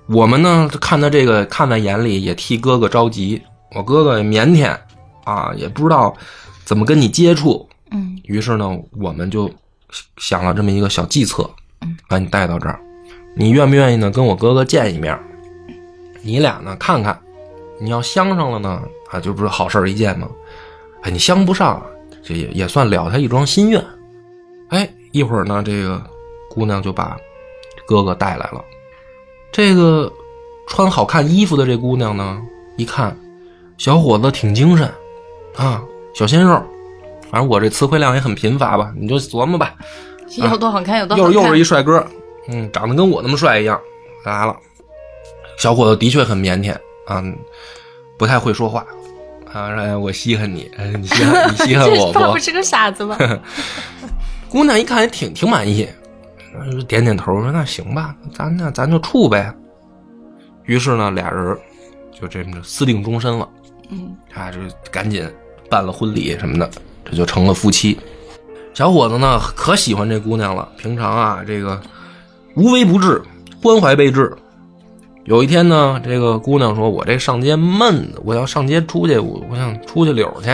[0.08, 3.42] 我们呢看他这个看在眼里，也替哥哥着急。
[3.76, 4.78] 我哥哥腼腆
[5.26, 6.16] 啊，也不知道
[6.64, 7.68] 怎么跟你接触。
[7.92, 9.50] 嗯于是呢，我们就
[10.18, 11.50] 想了这么一个小计策，
[12.08, 12.80] 把你带到这儿。
[13.36, 14.10] 你愿不愿意呢？
[14.12, 15.18] 跟我哥哥见一面？
[16.22, 17.18] 你俩呢看看，
[17.80, 20.28] 你要相上了呢，啊，就不是好事儿一件吗？
[21.04, 21.82] 哎，你相不上，
[22.24, 23.82] 这也也算了他一桩心愿。
[24.70, 26.02] 哎，一会儿呢，这个
[26.50, 27.18] 姑娘就把
[27.88, 28.64] 哥哥带来了。
[29.52, 30.12] 这个
[30.68, 32.40] 穿好看衣服的这姑娘呢，
[32.76, 33.18] 一看，
[33.78, 34.88] 小伙子挺精神
[35.56, 35.82] 啊，
[36.14, 36.62] 小鲜肉。
[37.32, 39.74] 反正我这词汇量也很贫乏吧，你就琢磨吧。
[40.36, 42.06] 有多好看有多好看，又又是一帅哥，
[42.48, 43.80] 嗯，长得跟我那么帅一样，
[44.24, 44.56] 来了。
[45.58, 46.74] 小伙子的确很腼腆
[47.06, 47.24] 啊，
[48.18, 48.86] 不太会说话
[49.52, 49.68] 啊。
[49.76, 52.40] 哎，我稀罕你， 哎，你稀罕你稀罕我不这他不？
[52.40, 53.18] 是个傻子吗？
[54.48, 55.88] 姑娘一看也挺挺满意，
[56.60, 59.54] 呃点点头说：“那行吧，咱那咱就处呗。”
[60.66, 61.58] 于是呢，俩人
[62.12, 63.48] 就这么着私定终身了。
[63.90, 64.60] 嗯啊，就
[64.92, 65.26] 赶紧
[65.70, 66.70] 办了婚礼什么的，
[67.06, 67.98] 这就成了夫妻。
[68.74, 70.68] 小伙子呢，可喜欢这姑娘了。
[70.78, 71.82] 平常啊，这个
[72.56, 73.22] 无微不至，
[73.62, 74.36] 关怀备至。
[75.26, 80.50] 有一天呢，这个姑娘说：“我这上街闷，我要上街出去，我我想出去溜去。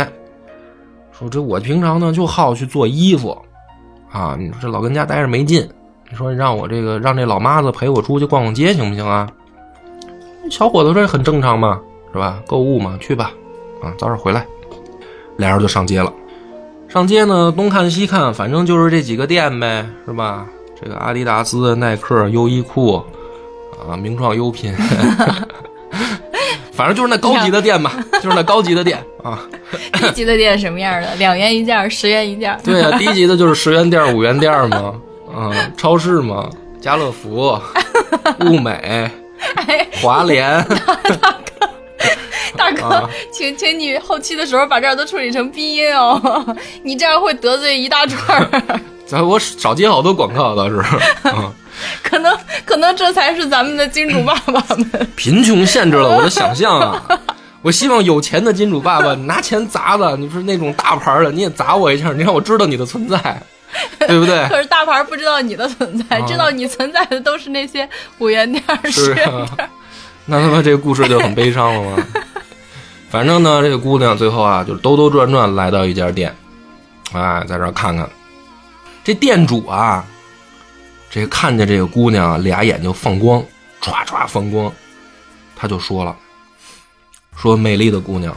[1.12, 3.40] 说这我平常呢就好去做衣服，
[4.12, 5.70] 啊，你说这老跟家待着没劲，
[6.14, 9.28] 你说让我这个让这老妈子陪我出去逛逛街行不行啊？”
[10.52, 11.80] 小伙子说：“很正常嘛，
[12.14, 12.40] 是吧？
[12.46, 13.32] 购物嘛，去吧。
[13.82, 14.46] 啊，早点回来。”
[15.38, 16.14] 俩人就上街了。
[16.88, 20.46] 上街呢，东看西看，反正就是这几个店呗，是吧？
[20.80, 23.04] 这个阿迪达斯、耐克、优衣库，
[23.90, 24.72] 啊，名创优品，
[26.74, 29.42] 反正就是那高级的店吧，就是那高级的店啊。
[29.98, 31.16] 低级的店什么样的？
[31.16, 32.56] 两元一件，十元一件。
[32.64, 34.94] 对啊，低级的就是十元店、五元店嘛，
[35.34, 37.60] 啊，超市嘛，家乐福
[38.46, 39.10] 物美、
[40.02, 40.66] 华联，
[42.56, 50.78] 大哥，啊请请你后期的时候把这儿都处理成鼻音哦，你这样会得罪一大串儿，咱我少接好多广告倒是，
[51.28, 51.52] 啊，
[52.04, 55.10] 可能可能这才是咱们的金主爸爸们。
[55.16, 57.02] 贫穷限制了我的想象啊。
[57.62, 63.42] 我希望有钱的金主爸爸拿钱砸的，你说那种大牌的，你也砸我一下，你让我知道你的存在，
[64.08, 64.48] 对不对？
[64.50, 67.88] 可是大牌不知道你的存在，啊知道你存在的都是那些
[68.20, 69.70] 五元店、 十是元啊店。
[70.26, 72.08] 那他妈这个故事就很悲伤了吗。
[73.10, 76.36] 反正呢，这个姑娘最后啊，就兜兜转转来到一家店，
[77.12, 78.10] 哎，在这儿看看。
[79.04, 80.06] 这店主啊，
[81.12, 83.44] 这看见这个姑娘啊，俩眼睛放光，
[83.82, 84.72] 唰唰放光，
[85.56, 86.16] 他就说了，
[87.36, 88.36] 说美丽的姑娘，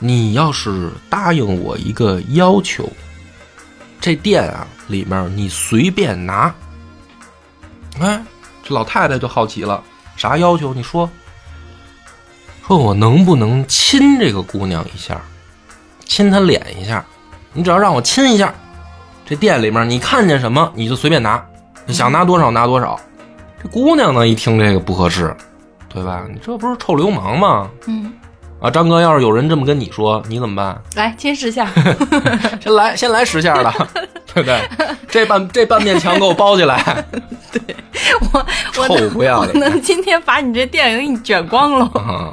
[0.00, 2.90] 你要是答应我一个要求，
[4.04, 6.54] 这店啊里面你随便拿。
[8.00, 8.22] 哎，
[8.62, 9.82] 这老太太就好奇了，
[10.14, 10.74] 啥要求？
[10.74, 11.08] 你说，
[12.68, 15.18] 说我能不能亲这个姑娘一下，
[16.04, 17.02] 亲她脸一下？
[17.54, 18.52] 你只要让我亲一下，
[19.24, 21.42] 这店里面你看见什么你就随便拿，
[21.86, 23.00] 你想拿多少拿多少。
[23.62, 25.34] 这姑娘呢一听这个不合适，
[25.88, 26.26] 对吧？
[26.30, 27.70] 你这不是臭流氓吗？
[27.86, 28.12] 嗯，
[28.64, 30.82] 啊，张哥，要是有人这么跟你说，你怎么办？
[30.96, 31.68] 来亲十下。
[32.62, 33.70] 先来，先来十下的，
[34.32, 34.58] 对不对？
[35.10, 37.04] 这半这半面墙给我包起来，
[37.52, 37.60] 对
[38.32, 38.46] 我
[38.78, 41.84] 我臭不要我脸能今天把你这电影给你卷光了。
[41.94, 42.32] 啊！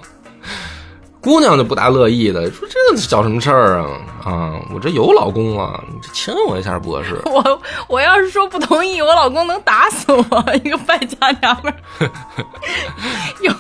[1.22, 3.86] 姑娘就不大乐意的说：“这叫什么事儿啊？
[4.26, 7.22] 啊，我这有老公了，你这亲我一下不合适。
[7.30, 10.26] 我我要是说不同意，我老公能打死我！
[10.64, 12.10] 一个败家娘们儿，
[13.42, 13.54] 有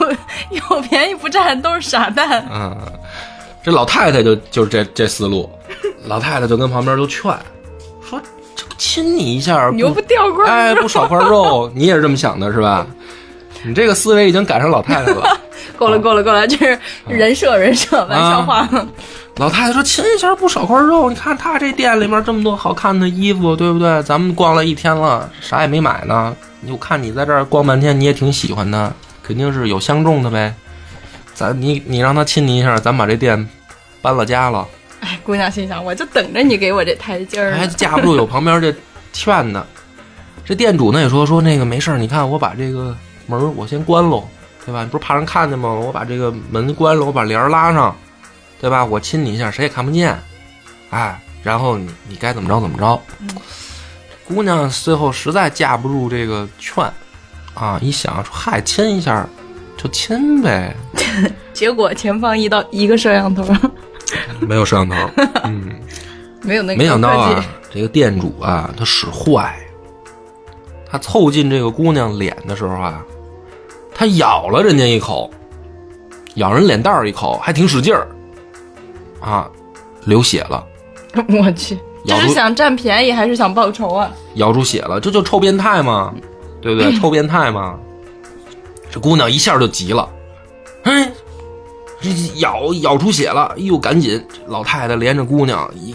[0.49, 2.41] 有便宜不占，都是傻蛋。
[2.47, 2.75] 啊，
[3.63, 5.47] 这老太太就就是这这思路，
[6.05, 7.31] 老太太就跟旁边就劝
[8.03, 8.19] 说
[8.57, 12.87] ：“这不亲你一下，你又不掉块儿哎，不少块肉，你也是这么想的是吧？
[13.63, 15.37] 你这个思维已经赶上老太太了。
[15.81, 18.69] 够了够了够了，这是人设人设，玩笑话。
[19.37, 24.03] 老太太说：“亲一下不少块肉，你看她这店里面这么多好看的衣服，对不对？
[24.03, 26.35] 咱们逛了一天了，啥也没买呢。
[26.67, 30.53] 我看你在这儿逛半天，你也挺喜欢的，肯定是有相中的呗。
[31.33, 33.49] 咱你你让他亲你一下，咱把这店
[34.03, 34.67] 搬了家了。
[34.99, 37.65] 哎，姑娘心想，我就等着你给我这台阶儿还。
[37.65, 38.71] 架不住有旁边这
[39.11, 39.65] 劝的。
[40.45, 44.27] 这店主呢也说说那个没事儿，你看我把这个门我先关喽，
[44.65, 44.83] 对吧？
[44.83, 45.69] 你不是怕人看见吗？
[45.69, 47.95] 我把这个门关了，我把帘儿拉上，
[48.59, 48.83] 对吧？
[48.85, 50.17] 我亲你一下，谁也看不见，
[50.89, 53.01] 哎，然后你你该怎么着怎么着。
[54.27, 56.83] 姑娘最后实在架不住这个劝，
[57.53, 59.27] 啊，一想说嗨，亲一下
[59.77, 60.75] 就亲呗，
[61.53, 63.43] 结果前方一到一个摄像头，
[64.39, 64.95] 没有摄像头，
[65.43, 65.71] 嗯。
[66.43, 69.55] 没有那个没想到啊，这个店主啊，他使坏，
[70.89, 73.05] 他凑近这个姑娘脸的时候啊，
[74.01, 75.29] 他咬了人家一口，
[76.33, 78.07] 咬人脸蛋儿一口，还挺使劲儿，
[79.19, 79.47] 啊，
[80.05, 80.65] 流血了，
[81.29, 84.11] 我去，这是想占便宜还是想报仇啊？
[84.37, 86.11] 咬出血了，这就臭变态吗，
[86.59, 86.91] 对不对？
[86.99, 87.77] 臭变态吗，
[88.89, 90.09] 这姑娘一下就急了，
[90.81, 91.11] 哎，
[92.01, 95.93] 这咬咬出血了，哎呦，赶紧，老太太连着姑娘一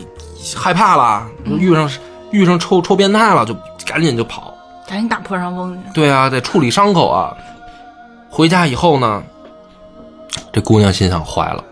[0.54, 1.90] 害怕了，遇上
[2.30, 3.52] 遇上臭臭变态了，就
[3.84, 4.54] 赶紧就跑。
[4.86, 5.80] 赶紧打破伤风去。
[5.92, 7.36] 对啊，得处理伤口啊。
[8.36, 9.22] 回家以后呢，
[10.52, 11.64] 这姑娘心想：坏了，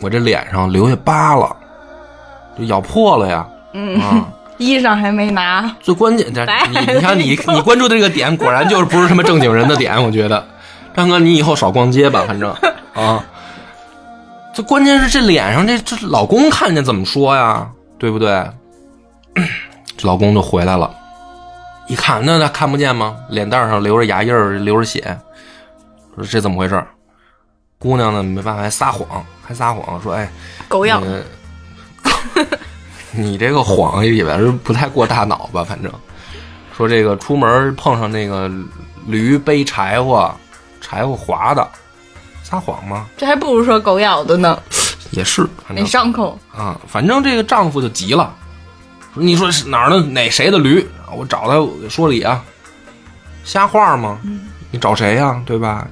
[0.00, 1.54] 我这脸上留下疤了，
[2.58, 3.46] 就咬破了呀。
[3.74, 4.26] 嗯，啊，
[4.56, 10.42] 衣裳还没拿，最关键的，你你看你你关注的这个点，果然就是不是什么正经人的点，我觉得。
[10.96, 12.50] 张哥，你以后少逛街吧，反正
[12.96, 13.22] 啊。
[14.54, 17.68] 这关键是这脸上这这老公看见怎么说呀？
[17.98, 18.42] 对不对？
[19.98, 20.90] 这老公就回来了，
[21.88, 23.16] 一看那那看不见吗？
[23.28, 25.18] 脸蛋上留着牙印儿，流着血，
[26.22, 26.86] 说这怎么回事儿？
[27.78, 30.30] 姑娘呢没办法，还撒谎，还撒谎说：“哎，
[30.68, 31.00] 狗咬。
[31.00, 31.22] 呃
[33.12, 35.64] 你这个谎也是不太过大脑吧？
[35.64, 35.90] 反正
[36.76, 38.48] 说这个出门碰上那个
[39.04, 40.32] 驴背柴火，
[40.80, 41.68] 柴火划的，
[42.44, 43.06] 撒谎吗？
[43.16, 44.62] 这还不如说狗咬的呢，
[45.10, 46.38] 也是，反没正伤口。
[46.54, 48.32] 啊，反正这个丈夫就急了，
[49.12, 50.86] 说你说是哪儿的哪谁的驴？
[51.12, 52.44] 我找他说理啊，
[53.42, 54.20] 瞎话吗？
[54.70, 55.88] 你找谁呀、对吧？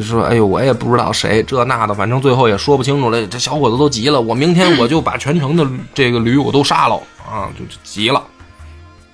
[0.00, 3.26] 说说，哎呦，我也不知道谁这那的，反正最后也说不清楚了。
[3.26, 6.94] 这小伙子都急了，我明天我就把全城的这个驴我都杀了
[7.28, 8.22] 啊，就就急了。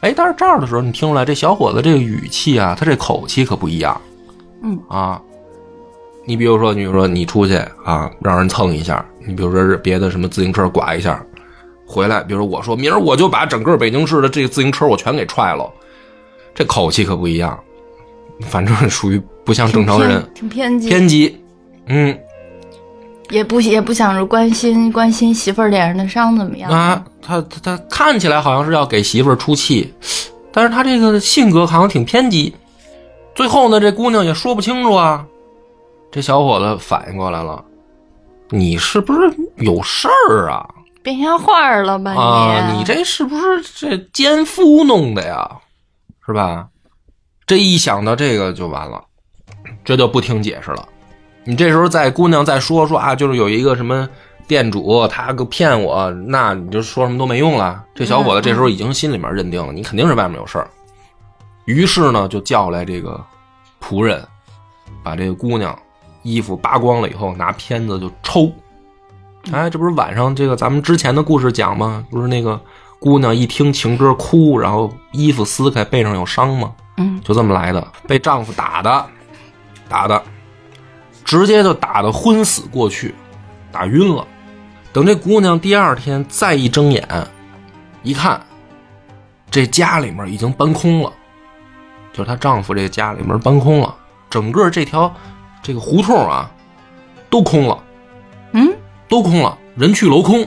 [0.00, 4.00] 哎，但是这儿的时候，你听出来这小伙子这个语气啊，他这口气可不一样。
[4.62, 5.20] 嗯啊，
[6.24, 11.24] 你比如说，你说你出去啊，让人蹭一下，你比如说是别的什么自行车刮一下，
[11.86, 15.68] 回来，比如说我说明儿我就把整个北京市的这个自行车我全给踹了，
[16.54, 17.58] 这口气可不一样，
[18.42, 21.40] 反正 属于不像正常人，挺偏激，偏激，
[21.86, 22.18] 嗯
[23.30, 29.92] 也不也不想着关心关心媳妇儿脸上的伤怎么样啊，他他他看起来好像是要给媳妇儿出气，
[30.50, 32.54] 但是他这个性格好像挺偏激，
[33.34, 35.26] 最后呢，这姑娘也说不清楚啊，
[36.10, 37.62] 这小伙子反应过来了，
[38.48, 39.20] 你是不是
[39.56, 40.66] 有事儿啊？
[41.02, 45.50] 变瞎话儿了吧啊，你这是不是这奸夫弄的呀？
[46.26, 46.66] 是吧？
[47.48, 49.02] 这一想到这个就完了，
[49.82, 50.86] 这就不听解释了。
[51.44, 54.06] 你这时候再姑娘再说说啊，就是有一个什么
[54.46, 57.82] 店主他个骗我，那你就说什么都没用了。
[57.94, 60.68] 这小伙子这时候已经心里面认定了，你肯定是外面有事儿。
[61.64, 63.18] 于是呢，就叫来这个
[63.82, 64.22] 仆人，
[65.02, 65.74] 把这个姑娘
[66.22, 68.52] 衣服扒光了以后，拿片子就抽。
[69.52, 72.04] 哎，这不是晚上这个咱们之前的故事讲吗？
[72.10, 72.60] 不是那个
[72.98, 76.74] 姑娘一听情歌哭，然后衣服撕开，背上有伤吗？
[76.98, 79.06] 嗯，就这么来的，被丈夫打的，
[79.88, 80.22] 打的，
[81.24, 83.14] 直接就打的昏死过去，
[83.72, 84.26] 打晕了。
[84.92, 87.06] 等这姑娘第二天再一睁眼，
[88.02, 88.40] 一看，
[89.50, 91.12] 这家里面已经搬空了，
[92.12, 93.94] 就是她丈夫这家里面搬空了，
[94.28, 95.14] 整个这条
[95.62, 96.50] 这个胡同啊，
[97.30, 97.78] 都空了。
[98.52, 98.74] 嗯，
[99.08, 100.44] 都空了，人去楼空。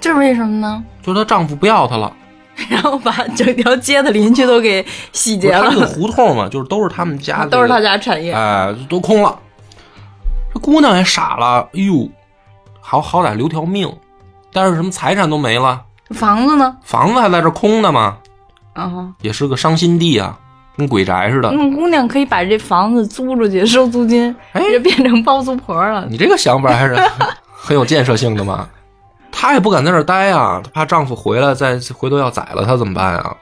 [0.00, 0.84] 这是为什么呢？
[1.02, 2.14] 就是她丈夫不要她了，
[2.68, 8.32] 然后把整条街的邻居都给洗劫他这个了，胡同嘛，就是都是他们家的这个，都是他家产业。
[8.32, 9.38] 哎，都空了。
[10.52, 12.08] 这姑娘也傻了，哎呦，
[12.80, 13.92] 好好歹留条命，
[14.52, 16.76] 但是什么财产都没了，房子呢？
[16.82, 18.16] 房子还在这空的嘛，
[18.72, 20.36] 啊，也是个伤心地啊，
[20.76, 21.50] 跟鬼宅似的。
[21.52, 26.06] 那姑娘可以把这房子租出去收租金，哎就变成包租婆了。
[26.10, 28.68] 你这个想法还是很 很有建设性的嘛。
[29.40, 33.36] 她也不敢在这儿待啊，她怕丈夫回来再回头要宰了她怎么办啊？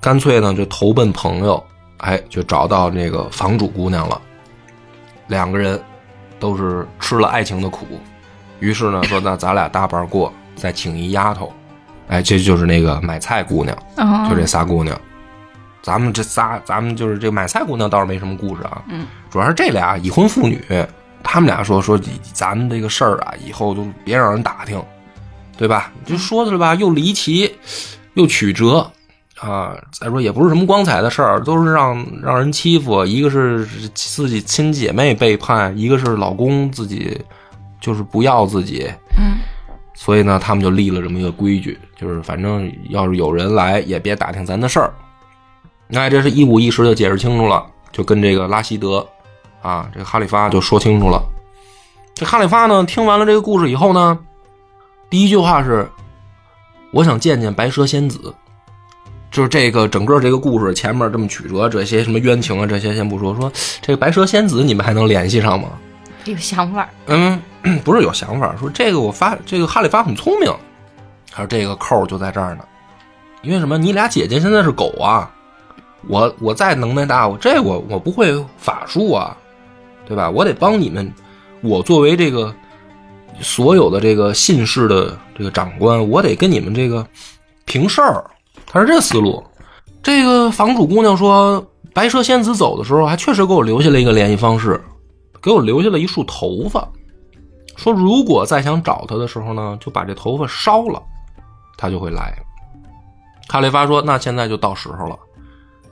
[0.00, 1.60] 干脆呢就投奔朋友，
[1.96, 4.20] 哎，就找到那个房主姑娘了。
[5.26, 5.82] 两个人
[6.38, 7.84] 都是吃了爱情的苦，
[8.60, 11.52] 于是呢说那咱俩搭伴过，再请一丫头，
[12.06, 14.96] 哎，这就是那个买菜姑娘，啊，就这仨姑娘。
[15.82, 20.64] 咱们这仨，咱们就是这个买菜姑娘倒是没什么故事啊，嗯，主要是这俩已婚妇女，
[21.24, 21.98] 他们俩说说
[22.32, 24.80] 咱们这个事儿啊，以后就别让人打听，
[25.56, 25.92] 对吧？
[26.04, 27.54] 就说的吧，又离奇
[28.14, 28.90] 又曲折
[29.40, 29.76] 啊。
[29.92, 33.04] 再说也不是什么光彩的事儿，都是让让人欺负。
[33.04, 37.20] 一个是自己亲姐妹背叛，一个是老公自己
[37.80, 39.38] 就是不要自己，嗯，
[39.94, 44.92] 所以呢，他们就立了这么一个规矩，就是反正要是有人来，也别打听咱的事儿。
[45.92, 49.06] 哎，这是一五一十的解释清楚了，就跟这个拉希德
[49.62, 51.22] 啊，这个哈里发就说清楚了。
[52.14, 54.18] 这哈里发呢，听完了这个故事以后呢，
[55.10, 55.88] 第一句话是
[56.92, 58.34] ：“我想见见白蛇仙子。”
[59.30, 63.50] 就是这个整个这个故事前面这么曲折，这些什么冤情啊，这些先不说，说
[63.82, 65.70] 这个白蛇仙子你们还能联系上吗？
[66.24, 66.88] 有想法。
[67.06, 67.40] 嗯，
[67.84, 70.52] 不是有想法，说这个我发这个哈利发很聪明，
[71.32, 72.64] 他说这个扣儿就在这儿呢，
[73.42, 73.76] 因为什么？
[73.76, 75.28] 你俩姐姐现在是狗啊，
[76.06, 79.36] 我我再能耐大，我这我我不会法术啊，
[80.06, 80.30] 对吧？
[80.30, 81.12] 我得帮你们，
[81.60, 82.54] 我作为这个
[83.40, 87.06] 所有的这个信氏的这个长官，我得跟你们这个
[87.64, 88.24] 平事儿。
[88.66, 89.42] 他是这思路。
[90.02, 94.82] 这个房主姑娘说，白蛇仙子走的时候，还确实给我留下了一个联系方式，
[95.40, 96.86] 给我留下了一束头发，
[97.76, 101.02] 说如果再想找他的时候呢，就把这头发烧了，
[101.76, 102.36] 他就会来。
[103.48, 105.16] 卡雷发说：“那现在就到时候了，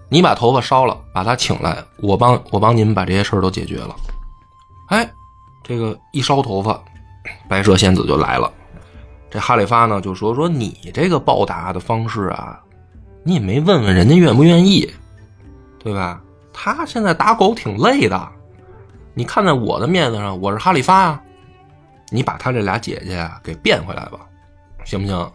[0.09, 3.95] 你把头发烧了，把他请来，我帮我帮你们把这些事儿都解决了。”
[4.89, 5.11] 哎，
[5.63, 6.83] 这个一烧头发，
[7.49, 8.51] 白蛇仙子就来了。
[9.31, 12.61] 这哈里发呢就说：“说你这个报答的方式啊，
[13.23, 14.93] 你也没问问人家愿不愿意，
[15.79, 16.21] 对吧？
[16.53, 18.29] 他现在打狗挺累的，
[19.15, 21.23] 你看在我的面子上，我是哈里发啊，
[22.11, 24.19] 你把他这俩姐姐啊给变回来吧，
[24.85, 25.31] 行不行？”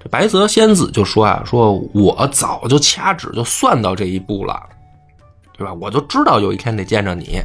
[0.00, 4.68] 这白蛇仙子就说啊：“说我早就掐指就算到这一步了，
[5.56, 5.72] 对吧？
[5.72, 7.40] 我就知道有一天得见着你，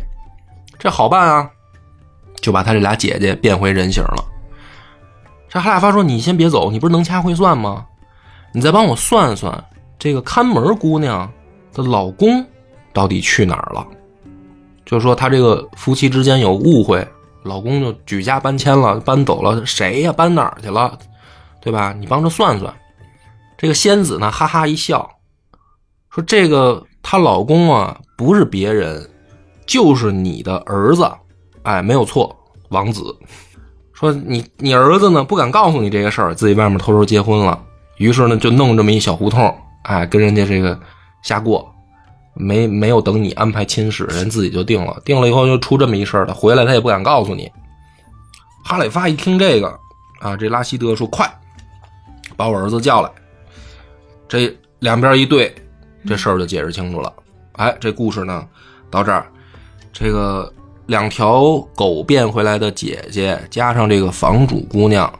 [0.77, 1.49] 这好办啊，
[2.43, 4.23] 就把他这俩姐姐变回人形了。”
[5.49, 7.85] 这哈喇发说：“你先别走，你不是能掐会算吗？
[8.53, 9.63] 你再帮我算算，
[9.97, 11.31] 这个看门姑娘
[11.73, 12.45] 的老公
[12.91, 13.85] 到底去哪儿了？
[14.85, 17.07] 就是说，他这个夫妻之间有误会，
[17.43, 20.11] 老公就举家搬迁了，搬走了，谁呀？
[20.11, 20.97] 搬哪儿去了？
[21.61, 21.95] 对吧？
[21.97, 22.71] 你帮着算算。”
[23.57, 25.09] 这个仙子呢，哈哈一笑，
[26.09, 29.09] 说：“这个她老公啊，不是别人，
[29.65, 31.09] 就是你的儿子，
[31.64, 32.36] 哎，没有错，
[32.70, 33.03] 王子。”
[33.93, 37.57] 说你你儿子呢不敢告诉你这个事儿，自己外面偷偷结婚了，
[37.97, 40.78] 于是呢就弄这么一小胡同，哎，跟人家这个
[41.22, 41.74] 瞎过，
[42.34, 47.49] 没没有等你安排亲事，人自己就定了，定了以后就出这么一事儿了，回来他也不敢告诉你。
[48.66, 49.80] 哈里发一听这个
[50.20, 51.32] 啊，这拉希德说快，
[52.36, 53.09] 把我儿子叫来，
[54.28, 55.53] 这两边一对，
[56.05, 57.14] 这事儿就解释清楚了。
[57.53, 58.45] 哎，这故事呢
[58.89, 59.26] 到这儿，
[59.93, 60.51] 这个。
[60.88, 65.11] 两条狗变回来的姐姐，加上这个房主姑娘，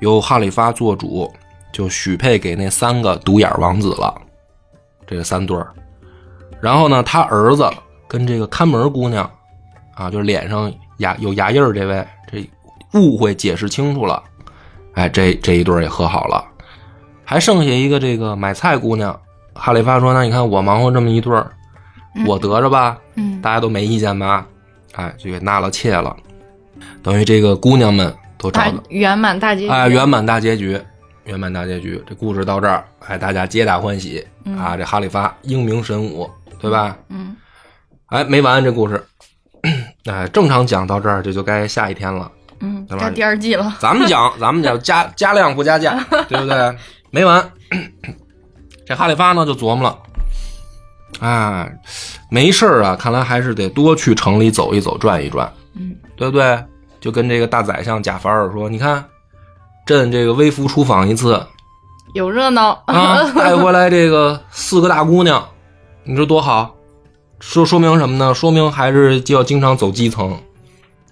[0.00, 1.30] 由哈里发做主，
[1.72, 4.14] 就许配给那三个独眼王子了。
[5.06, 5.66] 这个三对儿，
[6.60, 7.68] 然后呢，他儿子
[8.06, 9.28] 跟这个看门姑娘，
[9.94, 12.48] 啊，就是脸上牙有牙印儿这位，这
[12.98, 14.22] 误会解释清楚了，
[14.94, 16.44] 哎，这这一对儿也和好了，
[17.24, 19.18] 还剩下一个这个买菜姑娘。
[19.54, 21.50] 哈里发说：“那你看我忙活这么一对儿，
[22.26, 22.96] 我得着吧？
[23.16, 24.46] 嗯，大家都没意见吧？”
[24.92, 26.14] 哎，就给纳了妾了，
[27.02, 29.68] 等于这个姑娘们都找到圆满大结局。
[29.68, 30.80] 哎，圆满大结局，
[31.24, 32.02] 圆满大结局。
[32.06, 34.76] 这故事到这儿，哎，大家皆大欢喜、嗯、啊！
[34.76, 36.28] 这哈里发英明神武，
[36.60, 36.96] 对吧？
[37.08, 37.36] 嗯。
[38.06, 39.02] 哎，没完这故事，
[40.04, 42.30] 哎，正常讲到这儿，这就该下一天了。
[42.60, 43.74] 嗯，该第二季了。
[43.80, 46.76] 咱们讲， 咱们讲加加量不加价，对不对？
[47.10, 47.50] 没完。
[48.84, 49.98] 这哈里发呢，就琢磨了。
[51.20, 51.68] 啊，
[52.30, 56.64] 没事啊，看来还是得多去城里走一走、转一转，嗯，对不对？
[57.00, 59.04] 就跟这个大宰相贾凡尔说：“你看，
[59.84, 61.44] 朕这个微服出访一次，
[62.14, 65.44] 有热闹啊， 带回来这个四个大姑娘，
[66.04, 66.76] 你说多好？
[67.40, 68.32] 说说明什么呢？
[68.32, 70.40] 说明还是就要经常走基层，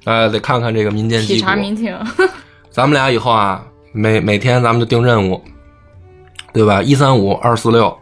[0.05, 1.57] 哎，得看看这个民间疾苦体察。
[1.57, 1.97] 民情。
[2.71, 5.43] 咱们俩以后啊，每每天咱们就定任务，
[6.53, 6.81] 对吧？
[6.81, 7.99] 一三五二四六，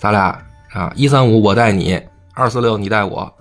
[0.00, 0.42] 咱俩
[0.76, 1.98] 啊，一三五我带你，
[2.34, 3.32] 二四六你带我，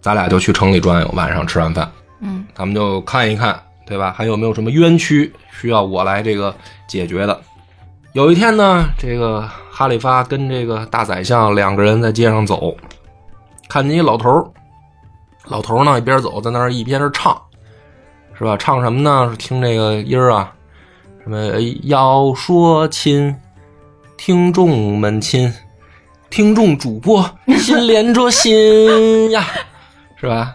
[0.00, 1.88] 咱俩就去城里转悠，晚上吃完饭，
[2.20, 4.12] 嗯，咱们就看一看，对吧？
[4.16, 6.52] 还有没有什么冤屈需要我来这个
[6.88, 7.40] 解决的？
[8.12, 12.74] 有一天呢，这个哈里发跟这个大宰相两个人在街上走，
[13.68, 14.44] 看见一老头儿
[15.46, 17.40] 老头儿呢一边走在那儿一边是唱，
[18.36, 18.56] 是吧？
[18.56, 19.28] 唱什么呢？
[19.30, 20.52] 是听这个音儿啊，
[21.22, 23.32] 什么呃要说亲，
[24.16, 25.52] 听众们亲，
[26.30, 27.28] 听众主播
[27.58, 29.44] 心连着心呀，
[30.20, 30.54] 是吧？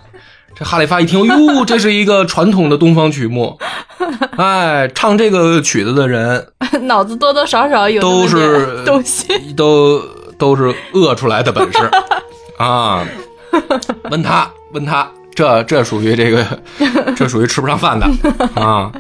[0.58, 3.58] 这哈里发一听，哟， 这是一个传统的东方曲目，
[4.38, 6.48] 哎，唱这个曲子的人
[6.88, 9.54] 脑子多多少少有都是点东西。
[9.54, 10.00] 都
[10.38, 11.90] 都是饿出来的本事
[12.58, 13.06] 啊！
[14.10, 16.46] 问他，问他，这这属于这个，
[17.16, 18.08] 这属于吃不上饭的
[18.56, 18.92] 啊！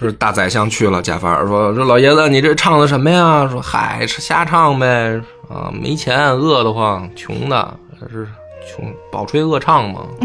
[0.00, 7.74] 是大宰相去了，贾法尔说：“说老爷子，你这唱的什么呀？”说：“嗨，瞎唱呗，啊，没钱，饿得慌，穷的，
[8.10, 8.28] 是
[8.66, 10.02] 穷，饱吹饿唱嘛，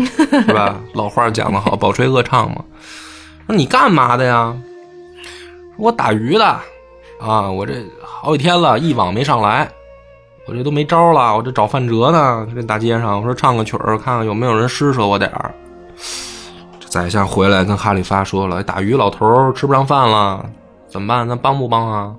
[0.45, 0.75] 是吧？
[0.93, 2.63] 老话讲得好，饱吹饿唱嘛。
[3.47, 4.55] 说你干嘛的呀？
[5.77, 6.45] 我打鱼的，
[7.19, 9.69] 啊，我这好几天了，一网没上来，
[10.45, 15.53] 我这都没招了，我这找范哲呢，这大街上，我说唱个曲儿，看看有没有人施舍我点儿。
[16.79, 20.45] 这宰相回来跟哈里发说了，打鱼老头吃不上饭了，
[20.87, 21.27] 怎么办？
[21.27, 22.13] 咱帮不帮啊？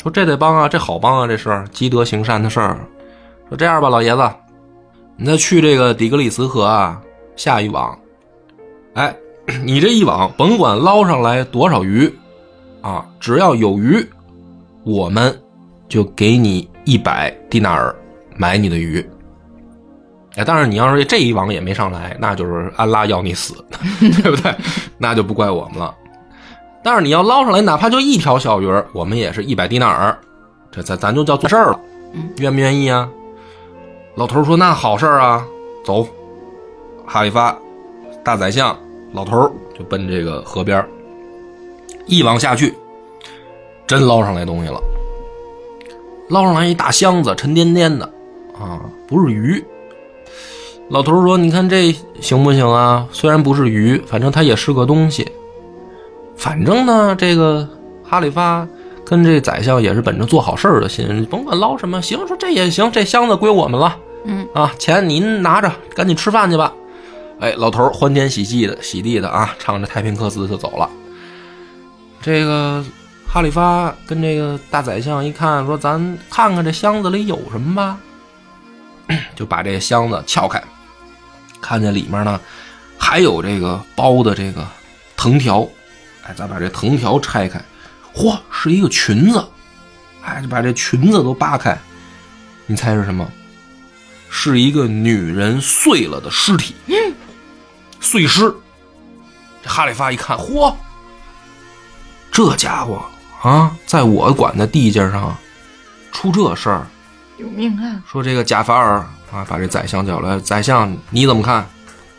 [0.00, 2.78] 说这得帮啊，这好帮啊，这事儿积德行善的事儿。
[3.50, 4.30] 说这样吧，老爷子，
[5.16, 6.98] 你再去这个底格里斯河啊，
[7.36, 7.98] 下一网，
[8.94, 9.14] 哎，
[9.62, 12.10] 你这一网甭管捞上来多少鱼，
[12.80, 14.02] 啊，只要有鱼，
[14.84, 15.38] 我们
[15.86, 17.94] 就给你一百蒂纳尔
[18.36, 19.06] 买你的鱼。
[20.36, 23.62] 哎，但是你要是这一网也没上来，那就是安拉要你死，
[24.00, 24.54] 对不对？
[24.96, 25.94] 那就不怪我们了。
[26.82, 30.18] 但是你要捞上来，哪怕就一条小鱼儿，我们也是一百迪纳尔，
[30.70, 31.80] 这咱咱就叫做事儿了。
[32.12, 33.08] 嗯，愿不愿意啊？
[34.16, 35.44] 老头说：“那好事儿啊，
[35.84, 36.06] 走。”
[37.06, 37.56] 哈里发，
[38.24, 38.76] 大宰相，
[39.12, 40.88] 老头儿就奔这个河边儿
[42.06, 42.74] 一网下去，
[43.86, 44.80] 真捞上来东西了。
[46.28, 48.04] 捞上来一大箱子，沉甸甸的，
[48.58, 49.64] 啊，不是鱼。
[50.88, 53.06] 老头说：“你看这行不行啊？
[53.12, 55.30] 虽然不是鱼，反正它也是个东西。
[56.40, 57.68] 反正呢，这个
[58.02, 58.66] 哈里发
[59.04, 63.94] 跟这宰相也是本着做好事儿的心，甭管捞什么，行，说这也行，这箱子归我们了。
[64.24, 66.72] 嗯啊，钱您拿着，赶紧吃饭去吧。
[67.40, 70.88] 哎，老头儿欢天喜地的，喜地的啊，唱着太平歌词就走了。
[72.22, 72.82] 这个
[73.26, 77.98] 哈里发跟这个大宰相一看，说：“咱看看这箱子里有什么吧。
[79.36, 80.62] ”就把这个箱子撬开，
[81.60, 82.40] 看见里面呢
[82.96, 84.66] 还有这个包的这个
[85.18, 85.68] 藤条。
[86.24, 87.60] 哎，咱把这藤条拆开，
[88.14, 89.44] 嚯，是一个裙子。
[90.22, 91.78] 哎，就把这裙子都扒开，
[92.66, 93.26] 你猜是什么？
[94.28, 96.94] 是一个女人碎了的尸体，嗯
[98.00, 98.54] 碎尸。
[99.62, 100.74] 这哈里发一看，嚯，
[102.30, 103.02] 这家伙
[103.42, 105.36] 啊，在我管的地界上
[106.12, 106.86] 出这事儿，
[107.38, 108.98] 有命案，说这个贾法尔
[109.32, 111.68] 啊，把这宰相叫来，宰相你怎么看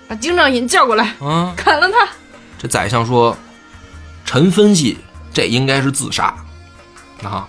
[0.08, 1.54] 把京兆尹叫过来，啊？
[1.56, 2.10] 砍了他。
[2.58, 3.38] 这宰相说，
[4.32, 4.98] 臣分析
[5.34, 6.34] 这应该是自杀
[7.22, 7.46] 啊。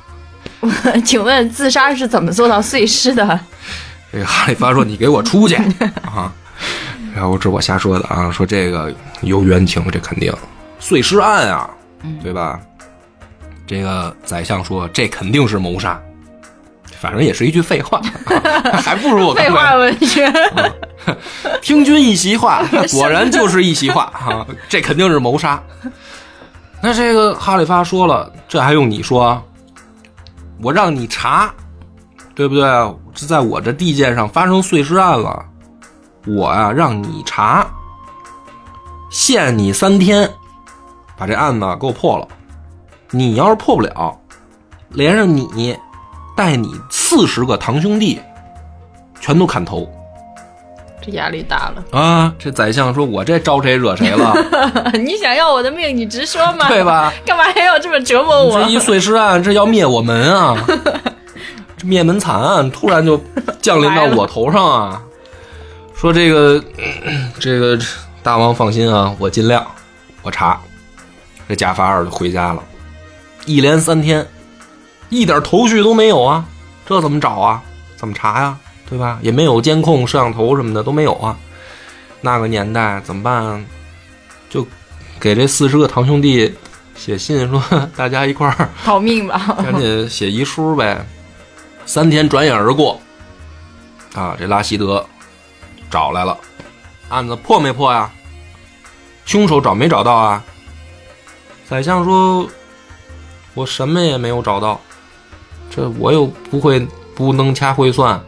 [1.06, 3.40] 请问自杀是怎么做到碎尸的？
[4.10, 5.54] 这个哈里发说：“你给我出去
[6.02, 6.32] 啊！”
[7.14, 10.34] 然后这我瞎说的啊，说这个有冤情，这肯定
[10.80, 11.70] 碎尸案啊，
[12.20, 12.58] 对吧？
[13.64, 16.00] 这个宰相说这肯定是谋杀，
[17.00, 18.02] 反正也是一句废话，
[18.82, 20.32] 还不如我刚废才话文学，
[21.62, 24.44] 听君一席话，果然就是一席话啊！
[24.68, 25.62] 这肯定是谋杀。
[26.84, 29.40] 那这个哈里发说了，这还用你说？
[30.60, 31.54] 我让你查，
[32.34, 32.62] 对不对？
[33.14, 35.44] 这在我这地界上发生碎尸案了，
[36.26, 37.64] 我呀、让你查，
[39.10, 40.28] 限你三天，
[41.16, 42.26] 把这案子给我破了。
[43.10, 44.18] 你要是破不了，
[44.88, 45.78] 连上你，
[46.36, 48.20] 带你四十个堂兄弟，
[49.20, 49.88] 全都砍头。
[51.04, 51.98] 这压力大了。
[51.98, 54.32] 啊，这宰相说：“我这招谁惹谁了，
[54.94, 57.12] 你想要我的命，你直说嘛，对吧？
[57.26, 58.68] 干嘛还要这么折磨我这？
[58.68, 60.56] 一碎尸案，这要灭我门啊！
[61.76, 63.20] 这灭门惨案突然就
[63.60, 65.02] 降临到我头上啊！
[65.94, 66.62] 说这个，
[67.40, 67.78] 这个
[68.22, 69.66] 大王放心啊，我尽量，
[70.22, 70.60] 我查。
[71.48, 72.62] 这贾法尔就回家了，
[73.44, 74.26] 一连三天
[75.10, 76.44] 一点头绪都没有啊，
[76.86, 77.62] 这怎么找啊？
[77.96, 78.56] 怎么查呀？
[78.92, 79.18] 对吧？
[79.22, 81.34] 也没有监控、摄像头什么的都没有啊。
[82.20, 83.64] 那个年代怎么办？
[84.50, 84.66] 就
[85.18, 86.54] 给这四十个堂兄弟
[86.94, 87.62] 写信说，
[87.96, 89.56] 大家一块儿逃命吧！
[89.64, 91.06] 赶紧写遗书呗。
[91.86, 93.00] 三天转眼而过，
[94.14, 95.04] 啊，这拉希德
[95.90, 96.36] 找来了，
[97.08, 98.10] 案子破没破呀？
[99.24, 100.44] 凶手找没找到啊？
[101.66, 102.46] 宰相说
[103.54, 104.78] ：“我什么也没有找到，
[105.70, 108.22] 这我又不会不能掐会算。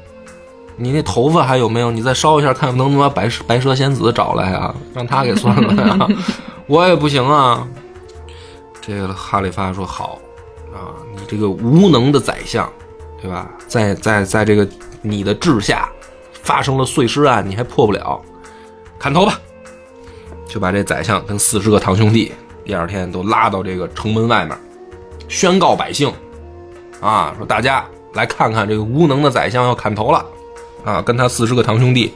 [0.77, 1.91] 你那头发还有没有？
[1.91, 4.75] 你再烧一下，看能不能把白白蛇仙子找来啊？
[4.93, 6.09] 让他给算了呀？
[6.67, 7.67] 我也不行啊。”
[8.81, 10.19] 这个哈里发说：“好
[10.75, 12.71] 啊，你这个无能的宰相，
[13.23, 13.51] 对吧？
[13.67, 14.69] 在在在这个
[15.01, 15.89] 你的治下
[16.33, 18.21] 发生了碎尸案，你还破不了，
[18.99, 19.41] 砍头吧！”
[20.47, 22.33] 就把这宰相跟四十个堂兄弟，
[22.65, 24.57] 第二天都拉到这个城门外面，
[25.29, 26.13] 宣告百姓，
[27.01, 30.25] 啊，说大家来看看这个无能的宰相要砍头了，
[30.85, 32.13] 啊，跟他四十个堂兄弟，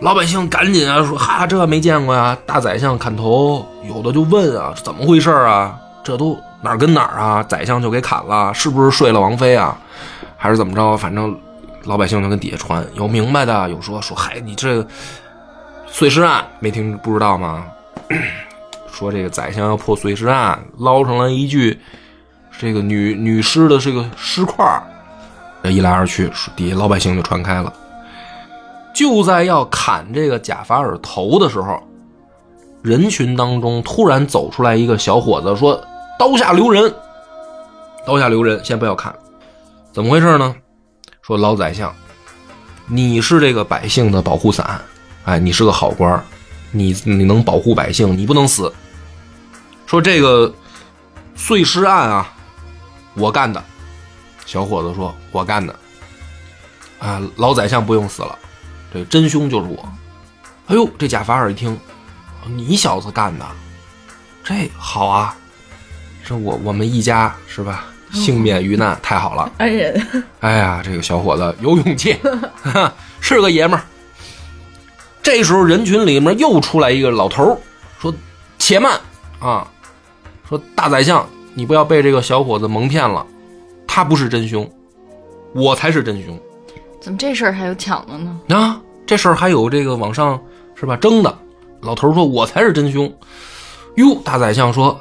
[0.00, 5.78] 老百姓赶紧啊说哈，这没见过呀，大宰相砍头，有的就问啊，怎么回事啊？
[6.02, 7.42] 这都哪儿跟哪儿啊？
[7.42, 9.78] 宰相就给砍了，是不是睡了王妃啊？
[10.36, 10.96] 还是怎么着？
[10.96, 11.38] 反正
[11.84, 14.86] 老百姓就跟底下传，有明白的，有说说，嗨，你这。
[15.92, 17.64] 碎尸案没听不知道吗？
[18.92, 21.76] 说这个宰相要破碎尸案，捞上来一具
[22.60, 24.64] 这个女女尸的这个尸块
[25.62, 27.72] 这一来二去，底下老百姓就传开了。
[28.94, 31.80] 就在要砍这个贾法尔头的时候，
[32.82, 35.80] 人群当中突然走出来一个小伙子，说
[36.18, 36.92] ：“刀下留人，
[38.06, 39.14] 刀下留人，先不要砍。
[39.92, 40.54] 怎么回事呢？
[41.22, 41.94] 说老宰相，
[42.86, 44.80] 你是这个百姓的保护伞。”
[45.24, 46.24] 哎，你是个好官
[46.72, 48.72] 你你能保护百姓，你不能死。
[49.86, 50.52] 说这个
[51.34, 52.32] 碎尸案啊，
[53.14, 53.62] 我干的。
[54.50, 55.72] 小伙子说：“我干的。”
[56.98, 58.36] 啊，老宰相不用死了，
[58.92, 59.88] 这真凶就是我。
[60.66, 61.78] 哎呦，这贾法尔一听，
[62.44, 63.46] 你小子干的，
[64.42, 65.36] 这好啊，
[66.24, 67.84] 这我我们一家是吧？
[68.12, 69.52] 幸免于难，太好了。
[69.58, 69.68] 哎
[70.42, 72.18] 呀，这个小伙子有勇气
[73.22, 73.84] 是个爷们儿。
[75.22, 77.56] 这时候，人群里面又出来一个老头
[78.00, 78.12] 说
[78.58, 78.98] ：“且慢
[79.38, 79.64] 啊！
[80.48, 81.24] 说大宰相，
[81.54, 83.24] 你不要被这个小伙子蒙骗了，
[83.92, 84.70] 他不是真凶，
[85.52, 86.38] 我才是真凶。
[87.00, 88.40] 怎么这事儿还有抢的呢？
[88.50, 90.40] 啊，这事儿还有这个往上
[90.76, 90.96] 是吧？
[90.96, 91.38] 争的。
[91.80, 93.12] 老头说：我才是真凶。
[93.96, 94.96] 哟，大宰相说：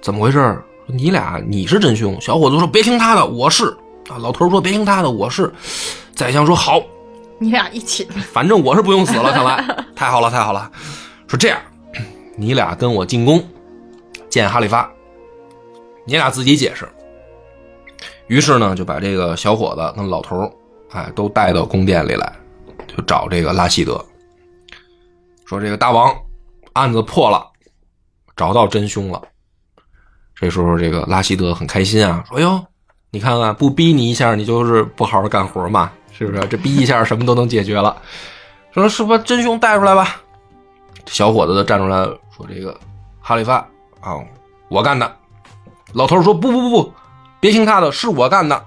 [0.00, 0.56] 怎么回事？
[0.86, 2.16] 你俩你是真凶。
[2.20, 3.76] 小伙子说：别听他的，我是。
[4.08, 5.52] 啊，老头说：别听他的，我是。
[6.14, 6.80] 宰相说：好。”
[7.40, 9.64] 你俩一起，反正我是不用死了，看来
[9.96, 10.70] 太好了，太好了。
[11.26, 11.58] 说这样，
[12.36, 13.44] 你俩跟我进宫
[14.28, 14.88] 见哈里发，
[16.06, 16.88] 你俩自己解释。
[18.32, 20.50] 于是呢，就把这个小伙子跟老头
[20.92, 22.32] 哎，都带到宫殿里来，
[22.88, 24.02] 就找这个拉希德，
[25.44, 26.10] 说这个大王
[26.72, 27.46] 案子破了，
[28.34, 29.20] 找到真凶了。
[30.34, 32.64] 这时候，这个拉希德很开心啊，说哟，
[33.10, 35.92] 你看看，不逼你一下，你就是不好好干活嘛。
[36.10, 37.94] 是不是这逼一下什么都能解决了？
[38.72, 40.22] 说是不真凶带出来吧？
[41.04, 42.02] 小伙子就站出来
[42.34, 42.74] 说：“这个
[43.20, 43.56] 哈里发
[44.00, 44.16] 啊，
[44.70, 45.16] 我干的。”
[45.92, 46.94] 老头说：“不不不不，
[47.42, 48.62] 别听他的，是我干的。”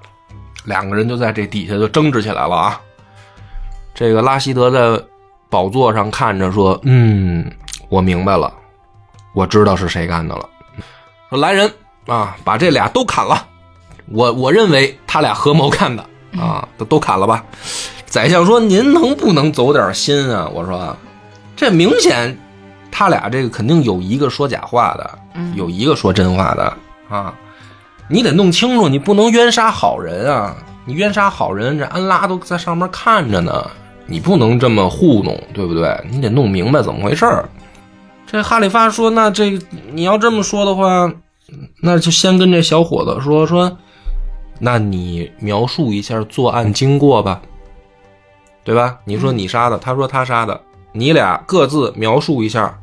[0.66, 2.82] 两个人就在这底下就争执起来了啊！
[3.94, 5.02] 这个拉希德在
[5.50, 7.50] 宝座上看着说：“嗯，
[7.88, 8.54] 我明白了，
[9.34, 10.50] 我知道是谁干的了。
[11.30, 11.72] 说来人
[12.08, 13.48] 啊，把这俩都砍了。
[14.12, 16.04] 我我认为他俩合谋干的。”
[16.38, 17.46] 啊，都都砍了吧！
[18.06, 20.94] 宰相说：“您能不能走点心啊？”我说
[21.56, 22.38] ：“这明显，
[22.92, 25.20] 他俩这个肯定有一个说假话的，
[25.54, 27.34] 有一个说真话的啊！
[28.08, 30.56] 你得弄清楚，你不能冤杀好人啊！
[30.86, 33.70] 你冤杀好人，这安拉都在上面看着呢，
[34.06, 36.00] 你不能这么糊弄，对不对？
[36.10, 37.50] 你得弄明白怎么回事儿
[38.28, 39.60] 这哈里发说：“那这
[39.92, 41.12] 你要这么说的话，
[41.82, 43.78] 那就先跟这小伙子说说。”
[44.58, 47.42] 那你描述一下作案经过吧，
[48.64, 48.98] 对吧？
[49.04, 52.80] 你说你杀的，他说他杀的，你俩各自描述一下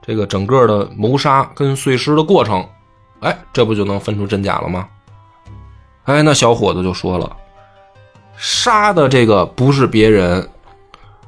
[0.00, 2.66] 这个整个的谋杀跟碎尸的过程，
[3.20, 4.88] 哎，这不就能分出真假了吗？
[6.04, 7.36] 哎，那小伙子就说了，
[8.36, 10.48] 杀的这个不是别人，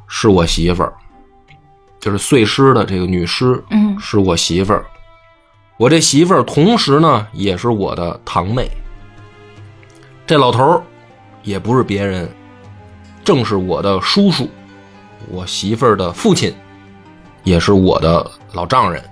[0.08, 0.92] 是我媳妇儿，
[2.00, 4.84] 就是碎尸的这个女尸，嗯，是我媳妇儿，
[5.76, 8.66] 我这媳妇儿同时呢也是我的堂妹。
[10.26, 10.82] 这老头儿
[11.42, 12.28] 也不是别人，
[13.22, 14.48] 正是我的叔叔，
[15.28, 16.54] 我媳妇儿的父亲，
[17.44, 19.04] 也是我的老丈人。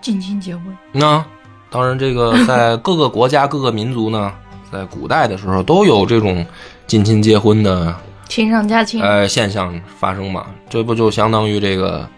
[0.00, 0.76] 近亲结婚？
[0.92, 1.24] 那
[1.70, 4.32] 当然，这个 在各个国家、各个民族呢，
[4.72, 6.44] 在古代的时候都有这种
[6.86, 7.94] 近亲结婚的
[8.28, 10.46] 亲上加亲，呃现象发生嘛。
[10.68, 12.08] 这不就相当于这个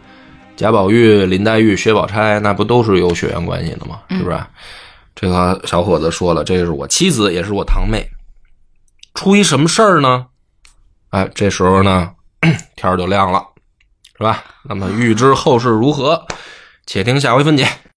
[0.57, 4.01] 贾宝玉、林黛玉、薛宝钗，那不都是有血缘关系的吗？
[4.11, 4.41] 是不是？
[5.15, 8.09] 这个小伙子说了，这是我妻子，也是我堂妹。
[9.15, 10.27] 出一什么事儿呢？
[11.11, 12.11] 哎，这时候呢，
[12.77, 13.45] 天儿就亮了，
[14.17, 14.45] 是吧？
[14.63, 16.25] 那么欲知后事如何，
[16.87, 17.67] 且听下回分解。